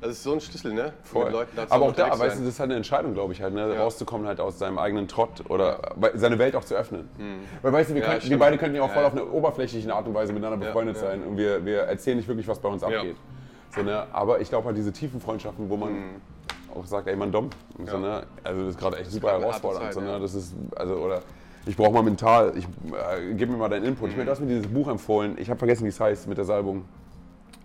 das 0.00 0.10
ist 0.12 0.22
so 0.22 0.32
ein 0.32 0.40
Schlüssel, 0.40 0.72
ne? 0.72 0.92
Voll. 1.02 1.24
Mit 1.24 1.32
Leuten 1.32 1.58
Aber 1.70 1.86
auch 1.86 1.92
da, 1.92 2.10
weißt 2.18 2.36
du, 2.36 2.40
das 2.44 2.54
ist 2.54 2.60
halt 2.60 2.68
eine 2.70 2.76
Entscheidung, 2.76 3.14
glaube 3.14 3.32
ich, 3.32 3.42
halt, 3.42 3.54
ne? 3.54 3.76
Rauszukommen 3.76 4.26
halt 4.26 4.40
aus 4.40 4.58
seinem 4.58 4.78
eigenen 4.78 5.08
Trott 5.08 5.44
oder 5.48 5.80
seine 6.14 6.38
Welt 6.38 6.56
auch 6.56 6.64
zu 6.64 6.74
öffnen. 6.74 7.08
Weil 7.62 7.72
weißt 7.72 7.90
du, 7.90 7.94
wir, 7.94 8.02
Ja, 8.02 8.08
könnten, 8.12 8.30
wir 8.30 8.38
beide 8.38 8.58
könnten 8.58 8.76
ja 8.76 8.82
auch 8.82 8.90
voll 8.90 9.04
auf 9.04 9.12
eine 9.12 9.24
oberflächliche 9.24 9.92
Art 9.92 10.06
und 10.06 10.14
Weise 10.14 10.32
miteinander 10.32 10.64
befreundet 10.64 10.96
sein 10.96 11.22
und 11.22 11.36
wir, 11.36 11.64
wir 11.64 11.80
erzählen 11.82 12.16
nicht 12.16 12.28
wirklich, 12.28 12.48
was 12.48 12.58
bei 12.58 12.68
uns 12.68 12.82
abgeht. 12.82 13.16
So, 13.74 13.82
ne? 13.82 14.06
Aber 14.12 14.40
ich 14.40 14.48
glaube 14.48 14.66
halt 14.66 14.76
diese 14.76 14.92
tiefen 14.92 15.20
Freundschaften, 15.20 15.68
wo 15.68 15.76
man 15.76 16.20
auch 16.78 16.86
sagt, 16.86 17.06
ey, 17.08 17.16
man. 17.16 17.30
So, 17.32 17.42
Mhm. 17.42 17.50
Ja. 17.86 17.98
ne? 17.98 18.22
Also 18.44 18.60
das 18.62 18.70
ist 18.70 18.78
gerade 18.80 18.96
echt 18.98 19.10
super 19.10 19.28
eine 19.28 19.34
harte 19.36 19.46
herausfordernd. 19.46 19.84
Zeit, 19.86 19.94
so, 19.94 20.00
ne? 20.00 20.18
Das 20.20 20.34
ist, 20.34 20.54
also, 20.76 20.94
oder 20.96 21.20
ich 21.66 21.76
brauche 21.76 21.92
mal 21.92 22.02
mental, 22.02 22.52
ich, 22.56 22.64
äh, 22.64 23.34
gib 23.34 23.50
mir 23.50 23.56
mal 23.56 23.68
deinen 23.68 23.84
Input. 23.84 24.08
Ich 24.10 24.14
Mhm. 24.14 24.20
mir, 24.20 24.24
du 24.26 24.30
hast 24.32 24.40
mir 24.40 24.46
dieses 24.46 24.66
Buch 24.68 24.88
empfohlen, 24.88 25.36
ich 25.38 25.48
habe 25.50 25.58
vergessen, 25.58 25.84
wie 25.84 25.88
es 25.88 26.00
heißt 26.00 26.26
mit 26.28 26.38
der 26.38 26.44
Salbung. 26.44 26.84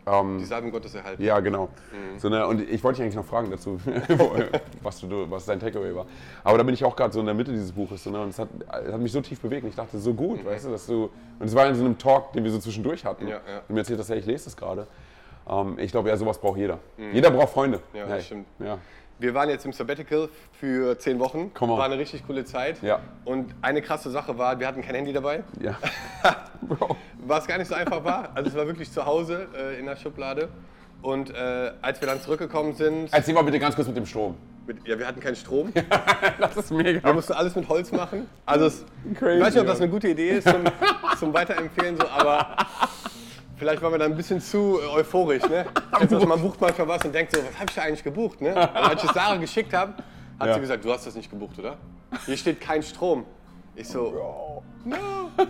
Ähm, 0.06 0.38
Die 0.38 0.44
Salben 0.44 0.70
Gottes 0.70 0.94
erhalten. 0.96 1.24
ja, 1.24 1.40
genau. 1.40 1.70
Mhm. 1.94 2.20
So, 2.20 2.28
ne, 2.28 2.46
und 2.46 2.60
ich 2.70 2.84
wollte 2.84 2.98
dich 2.98 3.04
eigentlich 3.04 3.16
noch 3.16 3.24
fragen 3.26 3.50
dazu, 3.50 3.80
was, 4.84 5.00
du, 5.00 5.32
was 5.32 5.46
dein 5.46 5.62
Takeaway 5.62 5.96
war. 5.96 6.06
Aber 6.44 6.58
da 6.58 6.64
bin 6.66 6.74
ich 6.74 6.84
auch 6.84 6.96
gerade 6.96 7.14
so 7.14 7.22
in 7.22 7.26
der 7.26 7.36
Mitte 7.36 7.52
dieses 7.54 7.72
Buches. 7.72 8.04
So, 8.04 8.10
ne, 8.10 8.20
und 8.22 8.30
es 8.30 8.40
hat, 8.40 8.50
es 8.86 8.92
hat 8.94 9.00
mich 9.00 9.14
so 9.14 9.22
tief 9.22 9.40
bewegt. 9.40 9.64
Und 9.64 9.70
ich 9.70 9.76
dachte, 9.78 9.98
so 9.98 10.14
gut, 10.14 10.44
weißt 10.46 10.66
du, 10.66 10.72
dass 10.72 10.86
du. 10.88 11.10
Und 11.40 11.46
es 11.46 11.56
war 11.56 11.68
in 11.68 11.76
so 11.76 11.86
einem 11.86 11.98
Talk, 11.98 12.34
den 12.34 12.44
wir 12.44 12.52
so 12.52 12.60
zwischendurch 12.60 13.06
hatten. 13.06 13.24
Mhm. 13.24 13.30
Ja, 13.30 13.36
ja. 13.38 13.62
Und 13.68 13.74
mir 13.76 13.80
erzählt 13.80 13.98
das, 14.00 14.10
hey, 14.10 14.20
ich 14.20 14.26
lese 14.26 14.44
das 14.46 14.58
gerade. 14.58 14.88
Ähm, 15.48 15.78
ich 15.80 15.92
glaube, 15.92 16.10
ja, 16.10 16.18
sowas 16.18 16.38
braucht 16.38 16.58
jeder. 16.58 16.80
Jeder 17.14 17.32
braucht 17.32 17.50
Freunde. 17.54 17.78
Mhm. 17.94 17.98
Ja, 18.00 18.06
hey. 18.08 18.16
das 18.18 18.26
stimmt. 18.26 18.46
Ja. 18.60 18.78
Wir 19.20 19.34
waren 19.34 19.50
jetzt 19.50 19.66
im 19.66 19.72
Sabbatical 19.74 20.28
für 20.60 20.98
zehn 21.00 21.20
Wochen. 21.20 21.54
Come 21.54 21.74
on. 21.74 21.78
War 21.80 21.86
eine 21.86 21.98
richtig 21.98 22.26
coole 22.28 22.44
Zeit. 22.46 22.82
Ja. 22.82 23.00
Und 23.26 23.54
eine 23.62 23.82
krasse 23.82 24.10
Sache 24.10 24.38
war, 24.38 24.60
wir 24.60 24.68
hatten 24.68 24.82
kein 24.82 24.96
Handy 24.96 25.14
dabei. 25.14 25.44
ja. 25.62 25.78
Was 27.26 27.48
gar 27.48 27.58
nicht 27.58 27.68
so 27.70 27.76
einfach 27.76 28.04
war. 28.04 28.32
Also 28.36 28.50
es 28.50 28.56
war 28.56 28.68
wirklich 28.68 28.92
zu 28.92 29.06
Hause 29.06 29.48
äh, 29.56 29.80
in 29.80 29.86
der 29.86 29.96
Schublade. 29.96 30.50
Und 31.02 31.30
äh, 31.34 31.72
als 31.82 32.02
wir 32.02 32.08
dann 32.08 32.20
zurückgekommen 32.22 32.74
sind, 32.74 33.10
Erzähl 33.14 33.34
mal 33.34 33.44
bitte 33.44 33.60
ganz 33.60 33.76
kurz 33.76 33.88
mit 33.88 33.96
dem 33.98 34.06
Strom. 34.06 34.36
mit, 34.66 34.86
ja, 34.88 34.98
wir 34.98 35.08
hatten 35.08 35.20
keinen 35.22 35.36
Strom. 35.36 35.72
Das 36.40 36.58
ist 36.58 36.72
mega. 36.72 37.02
Wir 37.04 37.14
mussten 37.14 37.34
alles 37.34 37.56
mit 37.56 37.68
Holz 37.70 37.92
machen. 37.92 38.28
Also 38.46 38.66
es, 38.66 38.86
Crazy, 39.18 39.38
ich 39.38 39.42
weiß 39.44 39.54
nicht, 39.54 39.62
ob 39.62 39.68
das 39.68 39.80
eine 39.82 39.90
gute 39.90 40.10
Idee 40.10 40.32
ist 40.38 40.48
zum, 40.50 40.64
zum 41.20 41.34
Weiterempfehlen, 41.34 41.98
so, 41.98 42.08
aber 42.08 42.56
vielleicht 43.58 43.82
waren 43.82 43.92
wir 43.92 44.00
da 44.00 44.06
ein 44.06 44.16
bisschen 44.16 44.40
zu 44.42 44.80
äh, 44.82 44.88
euphorisch. 44.98 45.44
Ne? 45.48 45.66
Jetzt, 46.00 46.12
man 46.28 46.42
bucht 46.42 46.60
manchmal 46.62 46.88
was 46.88 47.04
und 47.06 47.14
denkt 47.14 47.36
so, 47.36 47.42
was 47.44 47.54
habe 47.60 47.66
ich 47.70 47.76
da 47.76 47.82
eigentlich 47.84 48.04
gebucht? 48.04 48.42
Ne? 48.42 48.50
Und 48.52 48.58
als 48.76 49.04
ich 49.04 49.10
es 49.10 49.16
Sarah 49.16 49.36
geschickt 49.38 49.74
habe, 49.74 49.94
hat 50.40 50.48
Ja. 50.48 50.54
sie 50.56 50.60
gesagt, 50.62 50.84
du 50.86 50.92
hast 50.92 51.06
das 51.08 51.16
nicht 51.16 51.30
gebucht, 51.30 51.58
oder? 51.60 51.78
Hier 52.26 52.38
steht 52.38 52.60
kein 52.62 52.84
Strom. 52.84 53.26
Ich 53.76 53.88
so, 53.88 54.64
no. 54.86 55.32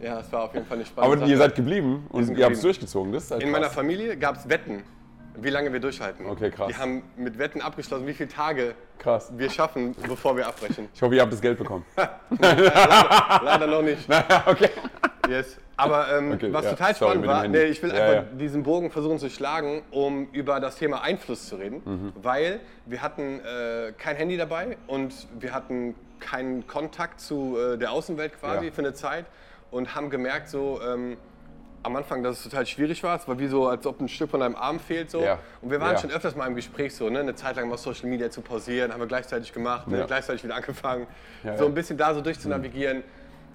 Ja, 0.00 0.16
das 0.16 0.32
war 0.32 0.42
auf 0.44 0.54
jeden 0.54 0.66
Fall 0.66 0.78
eine 0.78 0.86
spannende 0.86 1.12
Aber 1.12 1.20
Sache. 1.20 1.30
ihr 1.30 1.38
seid 1.38 1.54
geblieben 1.54 2.06
und 2.10 2.36
ihr 2.36 2.44
habt 2.44 2.56
es 2.56 2.62
durchgezogen. 2.62 3.12
Das 3.12 3.24
ist 3.24 3.30
halt 3.30 3.42
In 3.42 3.50
meiner 3.52 3.66
krass. 3.66 3.74
Familie 3.76 4.16
gab 4.16 4.34
es 4.36 4.48
Wetten, 4.48 4.82
wie 5.36 5.48
lange 5.50 5.72
wir 5.72 5.78
durchhalten. 5.78 6.26
Okay, 6.26 6.50
krass. 6.50 6.68
Wir 6.68 6.78
haben 6.78 7.04
mit 7.16 7.38
Wetten 7.38 7.60
abgeschlossen, 7.60 8.04
wie 8.08 8.12
viele 8.14 8.28
Tage 8.28 8.74
Krass. 8.98 9.30
wir 9.36 9.48
schaffen, 9.48 9.94
bevor 10.08 10.36
wir 10.36 10.48
abbrechen. 10.48 10.88
Ich 10.92 11.00
hoffe, 11.02 11.14
ihr 11.14 11.20
habt 11.22 11.32
das 11.32 11.40
Geld 11.40 11.56
bekommen. 11.56 11.84
Leider 12.40 13.66
noch 13.68 13.82
nicht. 13.82 14.08
okay. 14.46 14.70
Yes. 15.28 15.56
Aber 15.82 16.12
ähm, 16.16 16.32
Okay, 16.32 16.52
was 16.52 16.64
ja, 16.64 16.70
total 16.72 16.94
sorry, 16.94 17.10
spannend 17.12 17.26
war, 17.26 17.48
nee, 17.48 17.62
ich 17.64 17.82
will 17.82 17.90
Ja, 17.90 17.96
einfach 17.96 18.14
ja. 18.14 18.22
diesen 18.38 18.62
Bogen 18.62 18.90
versuchen 18.90 19.18
zu 19.18 19.28
schlagen, 19.30 19.82
um 19.90 20.28
über 20.32 20.60
das 20.60 20.76
Thema 20.76 21.02
Einfluss 21.02 21.46
zu 21.48 21.56
reden, 21.56 21.82
Mhm. 21.84 22.12
weil 22.22 22.60
wir 22.86 23.02
hatten 23.02 23.40
äh, 23.40 23.92
kein 23.96 24.16
Handy 24.16 24.36
dabei 24.36 24.76
und 24.86 25.12
wir 25.38 25.52
hatten 25.54 25.94
keinen 26.20 26.66
Kontakt 26.66 27.20
zu 27.20 27.56
äh, 27.58 27.76
der 27.78 27.92
Außenwelt 27.92 28.38
quasi 28.38 28.70
für 28.70 28.82
eine 28.82 28.94
Zeit 28.94 29.26
und 29.70 29.94
haben 29.94 30.08
gemerkt 30.10 30.48
so 30.48 30.80
ähm, 30.86 31.16
am 31.84 31.96
Anfang, 31.96 32.22
dass 32.22 32.36
es 32.38 32.44
total 32.44 32.64
schwierig 32.64 33.02
war. 33.02 33.16
Es 33.16 33.26
war 33.26 33.40
wie 33.40 33.48
so, 33.48 33.66
als 33.66 33.84
ob 33.88 34.00
ein 34.00 34.08
Stück 34.08 34.30
von 34.30 34.38
deinem 34.38 34.54
Arm 34.54 34.78
fehlt 34.78 35.10
so. 35.10 35.18
Und 35.62 35.70
wir 35.72 35.80
waren 35.80 35.98
schon 35.98 36.12
öfters 36.12 36.36
mal 36.36 36.46
im 36.46 36.54
Gespräch 36.54 36.94
so, 36.94 37.10
ne, 37.10 37.18
eine 37.18 37.34
Zeit 37.34 37.56
lang 37.56 37.68
mal 37.68 37.76
Social 37.76 38.08
Media 38.08 38.30
zu 38.30 38.40
pausieren, 38.40 38.92
haben 38.92 39.00
wir 39.00 39.08
gleichzeitig 39.08 39.52
gemacht, 39.52 39.88
ne, 39.88 40.04
gleichzeitig 40.06 40.44
wieder 40.44 40.54
angefangen, 40.54 41.08
so 41.58 41.66
ein 41.66 41.74
bisschen 41.74 41.96
da 41.98 42.14
so 42.14 42.20
durchzunavigieren. 42.20 43.02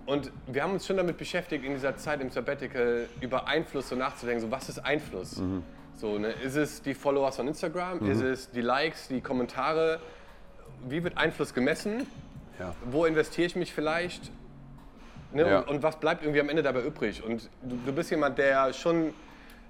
Und 0.07 0.31
wir 0.47 0.63
haben 0.63 0.71
uns 0.73 0.87
schon 0.87 0.97
damit 0.97 1.17
beschäftigt, 1.17 1.63
in 1.65 1.73
dieser 1.73 1.95
Zeit 1.97 2.21
im 2.21 2.31
Sabbatical 2.31 3.07
über 3.21 3.45
Einfluss 3.47 3.89
so 3.89 3.95
nachzudenken. 3.95 4.41
So, 4.41 4.49
was 4.49 4.69
ist 4.69 4.79
Einfluss? 4.79 5.37
Mhm. 5.37 5.61
So, 5.95 6.17
ne, 6.17 6.29
ist 6.31 6.55
es 6.55 6.81
die 6.81 6.93
Followers 6.93 7.35
von 7.35 7.47
Instagram? 7.47 8.09
Ist 8.09 8.21
es 8.21 8.49
die 8.51 8.61
Likes, 8.61 9.07
die 9.09 9.19
Kommentare? 9.21 9.99
Wie 10.87 11.03
wird 11.03 11.17
Einfluss 11.17 11.53
gemessen? 11.53 12.07
Ja. 12.59 12.73
Wo 12.89 13.05
investiere 13.05 13.47
ich 13.47 13.55
mich 13.55 13.73
vielleicht? 13.73 14.31
Ne, 15.33 15.41
Ja. 15.47 15.59
und, 15.59 15.67
und 15.67 15.83
was 15.83 15.97
bleibt 15.99 16.23
irgendwie 16.23 16.39
am 16.39 16.49
Ende 16.49 16.63
dabei 16.63 16.81
übrig? 16.83 17.21
Und 17.23 17.49
du, 17.61 17.77
du 17.85 17.91
bist 17.91 18.09
jemand, 18.09 18.37
der 18.37 18.71
schon 18.73 19.13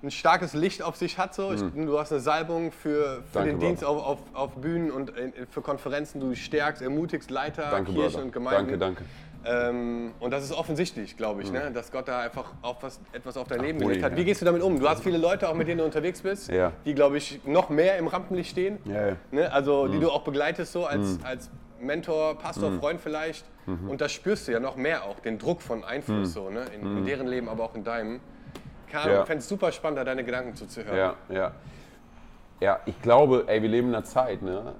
ein 0.03 0.11
starkes 0.11 0.53
Licht 0.53 0.83
auf 0.83 0.95
sich 0.97 1.17
hat. 1.17 1.33
So. 1.33 1.51
Ich, 1.51 1.61
du 1.61 1.97
hast 1.97 2.11
eine 2.11 2.21
Salbung 2.21 2.71
für, 2.71 3.23
für 3.31 3.39
Mhm. 3.39 3.45
Danke, 3.45 3.49
den 3.49 3.59
Dienst 3.59 3.83
Brother. 3.83 3.97
auf, 4.05 4.19
auf, 4.33 4.35
auf 4.35 4.55
Bühnen 4.57 4.91
und 4.91 5.17
äh, 5.17 5.31
für 5.49 5.61
Konferenzen. 5.61 6.19
Du 6.21 6.35
stärkst, 6.35 6.83
ermutigst 6.83 7.31
Leiter, 7.31 7.69
Danke, 7.71 7.91
Kirchen 7.93 8.11
Brother. 8.11 8.23
und 8.25 8.31
Gemeinden. 8.33 8.67
Danke, 8.71 8.77
danke. 8.77 9.03
Ähm, 9.45 10.11
und 10.19 10.31
das 10.31 10.43
ist 10.43 10.51
offensichtlich, 10.51 11.15
glaube 11.17 11.41
ich, 11.41 11.47
Mhm. 11.49 11.57
ne? 11.57 11.71
dass 11.71 11.91
Gott 11.91 12.07
da 12.07 12.19
einfach 12.19 12.51
auch 12.61 12.81
was, 12.81 12.99
etwas 13.13 13.37
auf 13.37 13.47
dein 13.47 13.61
Leben 13.61 13.77
Brudi, 13.77 13.89
gelegt 13.95 14.05
hat. 14.05 14.15
Wie 14.17 14.25
gehst 14.25 14.41
du 14.41 14.45
damit 14.45 14.61
um? 14.61 14.79
Du 14.79 14.89
hast 14.89 15.03
viele 15.03 15.17
Leute, 15.17 15.47
auch 15.47 15.53
mit 15.53 15.67
denen 15.67 15.77
du 15.79 15.85
unterwegs 15.85 16.21
bist, 16.21 16.49
Ja. 16.51 16.73
die, 16.85 16.93
glaube 16.93 17.17
ich, 17.17 17.39
noch 17.45 17.69
mehr 17.69 17.97
im 17.97 18.07
Rampenlicht 18.07 18.51
stehen. 18.51 18.79
Ja, 18.85 18.91
Mhm. 18.93 18.97
ja. 18.97 19.15
Ne? 19.31 19.51
Also 19.53 19.87
die 19.87 19.99
du 19.99 20.09
auch 20.09 20.23
begleitest 20.23 20.73
so 20.73 20.85
als, 20.85 21.19
als 21.23 21.49
Mentor, 21.79 22.37
Pastor, 22.39 22.71
Mhm. 22.71 22.79
Freund 22.79 22.99
vielleicht. 23.01 23.45
Und 23.89 23.99
da 23.99 24.07
spürst 24.07 24.47
du 24.47 24.53
ja 24.53 24.61
noch 24.61 24.77
mehr 24.77 25.03
auch, 25.03 25.19
den 25.19 25.37
Druck 25.39 25.61
von 25.61 25.83
Einfluss 25.83 26.31
so, 26.33 26.49
ne? 26.49 26.65
in, 26.73 26.99
in 26.99 27.05
deren 27.05 27.27
Leben, 27.27 27.49
aber 27.49 27.63
auch 27.65 27.75
in 27.75 27.83
deinem. 27.83 28.13
Mhm. 28.13 28.19
Ja. 28.93 29.19
Ich 29.21 29.27
fände 29.27 29.39
es 29.39 29.49
super 29.49 29.71
spannend, 29.73 29.99
da 29.99 30.05
deine 30.05 30.23
Gedanken 30.23 30.55
zuzuhören. 30.55 30.97
Ja, 30.97 31.15
ja. 31.29 31.51
Ja, 32.61 32.79
ich 32.85 32.99
glaube, 33.01 33.43
ey, 33.47 33.61
wir 33.61 33.69
leben 33.69 33.89
in 33.89 33.95
einer 33.95 34.05
Zeit, 34.05 34.41
ne, 34.41 34.73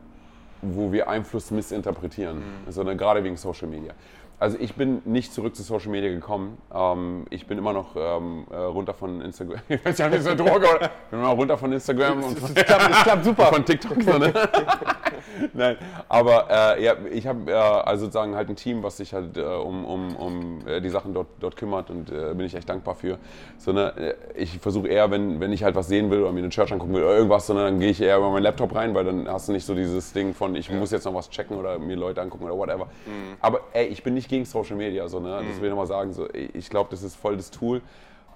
wo 0.61 0.91
wir 0.91 1.07
Einfluss 1.09 1.51
missinterpretieren. 1.51 2.41
Also, 2.65 2.83
ne, 2.83 2.95
gerade 2.95 3.23
wegen 3.23 3.37
Social 3.37 3.67
Media. 3.67 3.93
Also 4.39 4.57
ich 4.59 4.75
bin 4.75 5.01
nicht 5.05 5.33
zurück 5.33 5.55
zu 5.55 5.63
Social 5.63 5.89
Media 5.89 6.09
gekommen. 6.09 6.57
Ähm, 6.73 7.25
ich 7.31 7.47
bin 7.47 7.57
immer 7.57 7.73
noch 7.73 7.95
ähm, 7.95 8.45
äh, 8.51 8.55
runter 8.55 8.93
von 8.93 9.21
Instagram. 9.21 9.59
Ich 9.69 9.83
weiß 9.83 9.97
ja 9.97 10.09
nicht, 10.09 10.23
so 10.23 10.35
Droge, 10.35 10.67
oder? 10.75 10.81
Ich 10.81 11.09
bin 11.09 11.19
immer 11.19 11.29
noch 11.29 11.37
runter 11.37 11.57
von 11.57 11.71
Instagram 11.71 12.23
und 12.23 12.37
Es 12.37 12.65
klappt, 12.65 12.91
es 12.91 13.03
klappt 13.03 13.25
super. 13.25 13.45
von 13.53 13.65
TikTok. 13.65 14.01
So, 14.03 14.17
ne? 14.17 14.33
Nein, 15.53 15.77
aber 16.07 16.47
äh, 16.77 16.83
ja, 16.83 16.95
ich 17.11 17.27
habe 17.27 17.51
äh, 17.51 17.55
also 17.55 18.05
sozusagen 18.05 18.35
halt 18.35 18.49
ein 18.49 18.55
Team, 18.55 18.83
was 18.83 18.97
sich 18.97 19.13
halt 19.13 19.37
äh, 19.37 19.41
um, 19.41 19.85
um, 19.85 20.15
um 20.15 20.67
äh, 20.67 20.81
die 20.81 20.89
Sachen 20.89 21.13
dort, 21.13 21.27
dort 21.39 21.57
kümmert 21.57 21.89
und 21.89 22.11
äh, 22.11 22.33
bin 22.33 22.45
ich 22.45 22.55
echt 22.55 22.69
dankbar 22.69 22.95
für. 22.95 23.17
So, 23.57 23.71
ne? 23.71 24.15
Ich 24.35 24.59
versuche 24.59 24.87
eher, 24.87 25.09
wenn, 25.11 25.39
wenn 25.39 25.51
ich 25.51 25.63
halt 25.63 25.75
was 25.75 25.87
sehen 25.87 26.09
will 26.11 26.21
oder 26.21 26.31
mir 26.31 26.39
eine 26.39 26.49
Church 26.49 26.71
angucken 26.71 26.93
will 26.93 27.03
oder 27.03 27.15
irgendwas, 27.15 27.47
sondern 27.47 27.65
dann 27.65 27.79
gehe 27.79 27.89
ich 27.89 28.01
eher 28.01 28.17
über 28.17 28.29
meinen 28.29 28.43
Laptop 28.43 28.75
rein, 28.75 28.93
weil 28.93 29.05
dann 29.05 29.27
hast 29.27 29.47
du 29.47 29.51
nicht 29.51 29.65
so 29.65 29.73
dieses 29.73 30.13
Ding 30.13 30.33
von, 30.33 30.55
ich 30.55 30.71
muss 30.71 30.91
jetzt 30.91 31.05
noch 31.05 31.13
was 31.13 31.29
checken 31.29 31.57
oder 31.57 31.79
mir 31.79 31.95
Leute 31.95 32.21
angucken 32.21 32.45
oder 32.45 32.57
whatever. 32.57 32.85
Mhm. 32.85 33.37
Aber 33.41 33.61
ey, 33.73 33.87
ich 33.87 34.03
bin 34.03 34.13
nicht 34.13 34.26
gegen 34.27 34.45
Social 34.45 34.75
Media, 34.75 35.07
so, 35.07 35.19
ne? 35.19 35.43
das 35.47 35.57
will 35.57 35.65
ich 35.65 35.69
nochmal 35.69 35.87
sagen. 35.87 36.13
So, 36.13 36.27
ich 36.33 36.69
glaube, 36.69 36.89
das 36.91 37.03
ist 37.03 37.15
voll 37.15 37.37
das 37.37 37.51
Tool. 37.51 37.81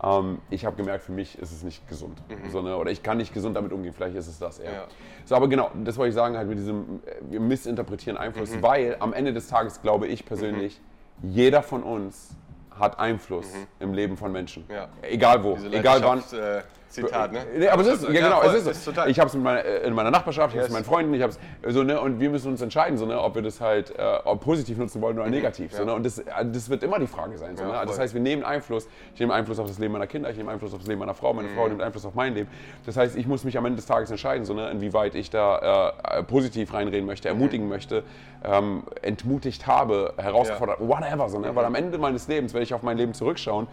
Ähm, 0.03 0.39
ich 0.50 0.65
habe 0.65 0.75
gemerkt, 0.75 1.03
für 1.03 1.12
mich 1.12 1.38
ist 1.38 1.51
es 1.51 1.63
nicht 1.63 1.88
gesund. 1.88 2.17
So, 2.51 2.62
ne? 2.62 2.75
Oder 2.75 2.91
ich 2.91 3.03
kann 3.03 3.17
nicht 3.17 3.33
gesund 3.33 3.55
damit 3.55 3.71
umgehen, 3.71 3.93
vielleicht 3.93 4.15
ist 4.15 4.27
es 4.27 4.39
das 4.39 4.60
eher. 4.60 4.71
Mhm. 4.71 4.75
Ja. 4.75 4.88
So, 5.25 5.36
aber 5.36 5.48
genau, 5.48 5.69
das 5.83 5.98
wollte 5.98 6.10
ich 6.10 6.15
sagen, 6.15 6.38
halt 6.38 6.48
mit 6.48 6.57
diesem, 6.57 7.01
äh, 7.05 7.15
wir 7.29 7.39
missinterpretieren 7.39 8.17
Einfluss, 8.17 8.51
Mhm. 8.55 8.62
weil 8.63 8.95
am 9.00 9.13
Ende 9.13 9.31
des 9.33 9.48
Tages 9.48 9.81
glaube 9.81 10.07
ich 10.07 10.25
persönlich, 10.25 10.81
jeder 11.21 11.62
von 11.62 11.83
uns 11.83 12.36
hat 12.71 12.98
Einfluss 13.00 13.48
im 13.79 13.93
Leben 13.93 14.17
von 14.17 14.31
Menschen. 14.31 14.65
Mhm. 14.67 14.74
Ja. 14.74 14.89
Egal 15.03 15.43
wo, 15.43 15.57
egal 15.71 16.01
wann. 16.03 16.19
Äh, 16.19 16.62
Zitat, 16.91 17.31
ne? 17.31 17.39
Nee, 17.57 17.67
aber 17.69 17.81
es 17.81 17.88
ist, 17.88 18.03
ja, 18.03 18.21
genau, 18.21 18.41
es 18.43 18.65
ist, 18.65 18.83
so. 18.83 18.91
total. 18.91 19.10
Ich 19.10 19.19
habe 19.19 19.27
es 19.29 19.33
in 19.36 19.41
meiner, 19.43 19.63
äh, 19.65 19.88
in 19.88 19.93
meiner 19.93 20.12
Nachbarschaft, 20.12 20.53
ich 20.53 20.60
habe 20.60 20.67
es 20.67 20.71
Yes. 20.74 20.79
mit 20.79 20.86
meinen 20.88 20.93
Freunden, 20.93 21.13
ich 21.13 21.21
habe 21.21 21.33
es 21.63 21.74
so, 21.74 21.83
ne, 21.83 22.00
und 22.00 22.19
wir 22.19 22.29
müssen 22.29 22.50
uns 22.51 22.62
entscheiden, 22.62 22.98
so, 22.98 23.05
ne, 23.05 23.19
ob 23.21 23.36
wir 23.36 23.41
das 23.41 23.62
halt 23.62 23.91
äh, 23.98 24.19
positiv 24.38 24.77
nutzen 24.77 25.01
wollen 25.01 25.17
oder 25.17 25.29
negativ. 25.29 25.71
So, 25.74 25.83
Mhm. 25.83 25.88
Ja. 25.88 25.93
ne, 25.93 25.95
und 25.98 26.05
das, 26.05 26.19
äh, 26.19 26.24
das 26.51 26.69
wird 26.69 26.83
immer 26.83 27.00
die 27.00 27.07
Frage 27.07 27.38
sein. 27.38 27.55
So, 27.57 27.63
Ja, 27.63 27.69
ne? 27.69 27.77
Also 27.77 27.91
Das 27.93 28.00
heißt, 28.00 28.13
wir 28.13 28.21
nehmen 28.21 28.43
Einfluss. 28.43 28.88
Ich 29.13 29.19
nehme 29.19 29.33
Einfluss 29.33 29.57
auf 29.60 29.67
das 29.67 29.79
Leben 29.79 29.93
meiner 29.93 30.07
Kinder, 30.07 30.29
ich 30.29 30.38
nehme 30.38 30.51
Einfluss 30.51 30.74
auf 30.74 30.79
das 30.79 30.88
Leben 30.88 31.00
meiner 31.00 31.13
Frau, 31.13 31.33
meine 31.33 31.48
Mhm. 31.50 31.55
Frau 31.55 31.67
nimmt 31.67 31.81
Einfluss 31.81 32.05
auf 32.05 32.13
mein 32.15 32.33
Leben. 32.33 32.50
Das 32.86 32.98
heißt, 32.98 33.15
ich 33.15 33.27
muss 33.27 33.43
mich 33.43 33.57
am 33.57 33.65
Ende 33.65 33.77
des 33.77 33.86
Tages 33.86 34.12
entscheiden, 34.12 34.45
so, 34.45 34.53
ne, 34.53 34.69
inwieweit 34.71 35.15
ich 35.15 35.29
da 35.29 35.93
äh, 36.12 36.19
äh, 36.19 36.24
positiv 36.24 36.74
reinreden 36.74 37.05
möchte, 37.05 37.27
Mhm. 37.29 37.36
ermutigen 37.39 37.69
möchte, 37.69 38.03
ähm, 38.43 38.83
entmutigt 39.01 39.67
habe, 39.67 40.13
herausgefordert, 40.17 40.79
whatever. 40.79 41.29
So, 41.29 41.39
ne? 41.39 41.51
Mhm. 41.51 41.55
Weil 41.55 41.65
am 41.65 41.75
Ende 41.75 41.98
meines 41.98 42.27
Lebens 42.27 42.53
werde 42.53 42.63
ich 42.63 42.74
auf 42.74 42.81
mein 42.83 42.98
Leben 42.98 43.13
zurückschauen 43.13 43.67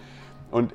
und 0.50 0.72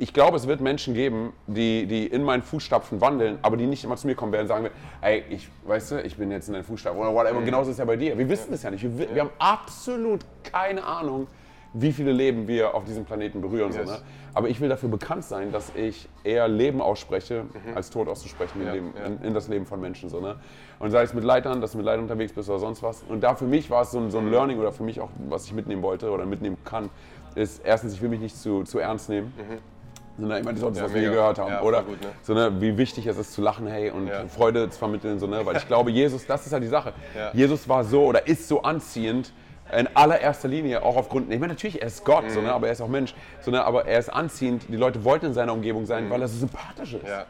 ich 0.00 0.12
glaube, 0.14 0.36
es 0.36 0.46
wird 0.46 0.60
Menschen 0.60 0.94
geben, 0.94 1.32
die, 1.46 1.86
die 1.86 2.06
in 2.06 2.24
meinen 2.24 2.42
Fußstapfen 2.42 3.00
wandeln, 3.00 3.38
aber 3.42 3.56
die 3.58 3.66
nicht 3.66 3.84
immer 3.84 3.96
zu 3.96 4.06
mir 4.06 4.14
kommen 4.14 4.32
werden 4.32 4.44
und 4.44 4.48
sagen, 4.48 4.68
ey, 5.02 5.22
ich, 5.28 5.48
weißt 5.66 5.92
du, 5.92 6.02
ich 6.02 6.16
bin 6.16 6.30
jetzt 6.30 6.48
in 6.48 6.54
deinen 6.54 6.64
Fußstapfen 6.64 7.00
oder 7.00 7.14
whatever. 7.14 7.36
Und 7.38 7.44
genauso 7.44 7.70
ist 7.70 7.74
es 7.74 7.78
ja 7.78 7.84
bei 7.84 7.96
dir. 7.96 8.16
Wir 8.16 8.28
wissen 8.28 8.52
es 8.54 8.62
ja 8.62 8.70
nicht. 8.70 8.82
Wir, 8.82 8.98
wi- 8.98 9.14
wir 9.14 9.20
haben 9.20 9.30
absolut 9.38 10.20
keine 10.42 10.82
Ahnung, 10.84 11.26
wie 11.74 11.92
viele 11.92 12.12
Leben 12.12 12.48
wir 12.48 12.74
auf 12.74 12.84
diesem 12.84 13.04
Planeten 13.04 13.40
berühren. 13.42 13.72
Yes. 13.72 13.86
So, 13.88 13.92
ne? 13.94 14.00
Aber 14.32 14.48
ich 14.48 14.60
will 14.60 14.68
dafür 14.68 14.88
bekannt 14.88 15.24
sein, 15.24 15.52
dass 15.52 15.70
ich 15.76 16.08
eher 16.24 16.48
Leben 16.48 16.80
ausspreche, 16.80 17.44
als 17.74 17.90
Tod 17.90 18.08
auszusprechen 18.08 18.64
Ja, 18.64 18.72
Leben, 18.72 18.94
ja. 18.98 19.04
in, 19.04 19.22
in 19.22 19.34
das 19.34 19.48
Leben 19.48 19.66
von 19.66 19.80
Menschen. 19.80 20.08
So, 20.08 20.20
ne? 20.20 20.36
Und 20.78 20.90
sei 20.92 21.02
es 21.02 21.12
mit 21.14 21.24
Leitern, 21.24 21.60
dass 21.60 21.72
du 21.72 21.76
mit 21.78 21.84
Leitern 21.84 22.04
unterwegs 22.04 22.32
bist 22.32 22.48
oder 22.48 22.58
sonst 22.58 22.82
was. 22.82 23.04
Und 23.08 23.20
da 23.20 23.34
für 23.34 23.44
mich 23.44 23.68
war 23.70 23.82
es 23.82 23.90
so 23.90 23.98
ein, 23.98 24.10
so 24.10 24.18
ein 24.18 24.30
Learning 24.30 24.58
oder 24.58 24.72
für 24.72 24.82
mich 24.82 24.98
auch, 25.00 25.10
was 25.28 25.44
ich 25.46 25.52
mitnehmen 25.52 25.82
wollte 25.82 26.10
oder 26.10 26.24
mitnehmen 26.26 26.56
kann, 26.64 26.88
ist 27.34 27.60
erstens, 27.64 27.92
ich 27.92 28.02
will 28.02 28.08
mich 28.08 28.20
nicht 28.20 28.36
zu, 28.36 28.64
zu 28.64 28.78
ernst 28.78 29.08
nehmen. 29.08 29.32
Sondern 30.20 30.40
immer 30.40 30.52
das, 30.52 30.60
Ja, 30.62 30.84
was 30.84 30.94
wir 30.94 31.00
hier 31.00 31.10
gehört 31.10 31.38
haben. 31.38 31.64
Oder 31.66 31.82
gut, 31.82 32.00
ne? 32.00 32.08
so, 32.22 32.34
ne, 32.34 32.52
wie 32.60 32.76
wichtig 32.76 33.06
es 33.06 33.16
ist 33.18 33.32
zu 33.32 33.40
lachen, 33.42 33.66
hey, 33.66 33.90
und. 33.90 34.10
Freude 34.34 34.68
zu 34.70 34.78
vermitteln. 34.78 35.18
So, 35.18 35.26
ne? 35.26 35.44
Weil 35.44 35.56
ich 35.56 35.66
glaube, 35.66 35.90
Jesus, 35.90 36.26
das 36.26 36.46
ist 36.46 36.52
halt 36.52 36.62
die 36.62 36.68
Sache. 36.68 36.92
Jesus 37.32 37.68
war 37.68 37.84
so 37.84 38.04
oder 38.04 38.26
ist 38.26 38.46
so 38.48 38.62
anziehend. 38.62 39.32
In 39.76 39.88
allererster 39.94 40.48
Linie 40.48 40.82
auch 40.82 40.96
aufgrund, 40.96 41.32
ich 41.32 41.38
meine 41.38 41.52
natürlich, 41.52 41.80
er 41.80 41.86
ist 41.86 42.04
Gott, 42.04 42.24
so, 42.28 42.40
Mhm. 42.40 42.46
ne, 42.46 42.52
aber 42.52 42.66
er 42.66 42.72
ist 42.72 42.80
auch 42.80 42.88
Mensch, 42.88 43.14
so, 43.40 43.52
ne, 43.52 43.64
aber 43.64 43.86
er 43.86 44.00
ist 44.00 44.08
anziehend. 44.08 44.64
Die 44.68 44.74
Leute 44.74 45.04
wollten 45.04 45.26
in 45.26 45.32
seiner 45.32 45.52
Umgebung 45.52 45.86
sein, 45.86 46.10
weil 46.10 46.20
er 46.20 46.26
so 46.26 46.38
sympathisch 46.38 46.94
ist 46.94 47.02
Mhm. 47.04 47.08
Ja. 47.08 47.24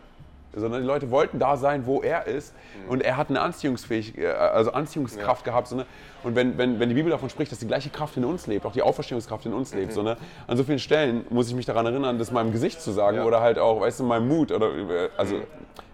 Sondern 0.54 0.80
die 0.82 0.86
Leute 0.86 1.10
wollten 1.10 1.38
da 1.38 1.56
sein, 1.56 1.86
wo 1.86 2.02
er 2.02 2.26
ist. 2.26 2.54
Und 2.88 3.02
er 3.02 3.16
hat 3.16 3.30
eine 3.30 3.40
Anziehungsfähigkeit, 3.40 4.34
also 4.34 4.72
Anziehungskraft 4.72 5.44
gehabt. 5.44 5.68
So, 5.68 5.76
ne? 5.76 5.86
Und 6.22 6.34
wenn, 6.34 6.58
wenn, 6.58 6.80
wenn 6.80 6.88
die 6.88 6.94
Bibel 6.94 7.10
davon 7.10 7.30
spricht, 7.30 7.52
dass 7.52 7.58
die 7.60 7.66
gleiche 7.66 7.90
Kraft 7.90 8.16
in 8.16 8.24
uns 8.24 8.46
lebt, 8.46 8.66
auch 8.66 8.72
die 8.72 8.82
Auferstehungskraft 8.82 9.46
in 9.46 9.52
uns 9.52 9.74
lebt, 9.74 9.92
so, 9.92 10.02
ne? 10.02 10.16
an 10.46 10.56
so 10.56 10.64
vielen 10.64 10.78
Stellen 10.78 11.24
muss 11.30 11.48
ich 11.48 11.54
mich 11.54 11.66
daran 11.66 11.86
erinnern, 11.86 12.18
das 12.18 12.30
meinem 12.30 12.52
Gesicht 12.52 12.80
zu 12.80 12.90
sagen 12.90 13.18
Ja. 13.18 13.24
oder 13.24 13.40
halt 13.40 13.58
auch, 13.58 13.80
weißt 13.80 14.00
du, 14.00 14.04
meinem 14.04 14.28
Mut 14.28 14.50
oder 14.52 14.66
äh, 14.74 15.08
also 15.16 15.36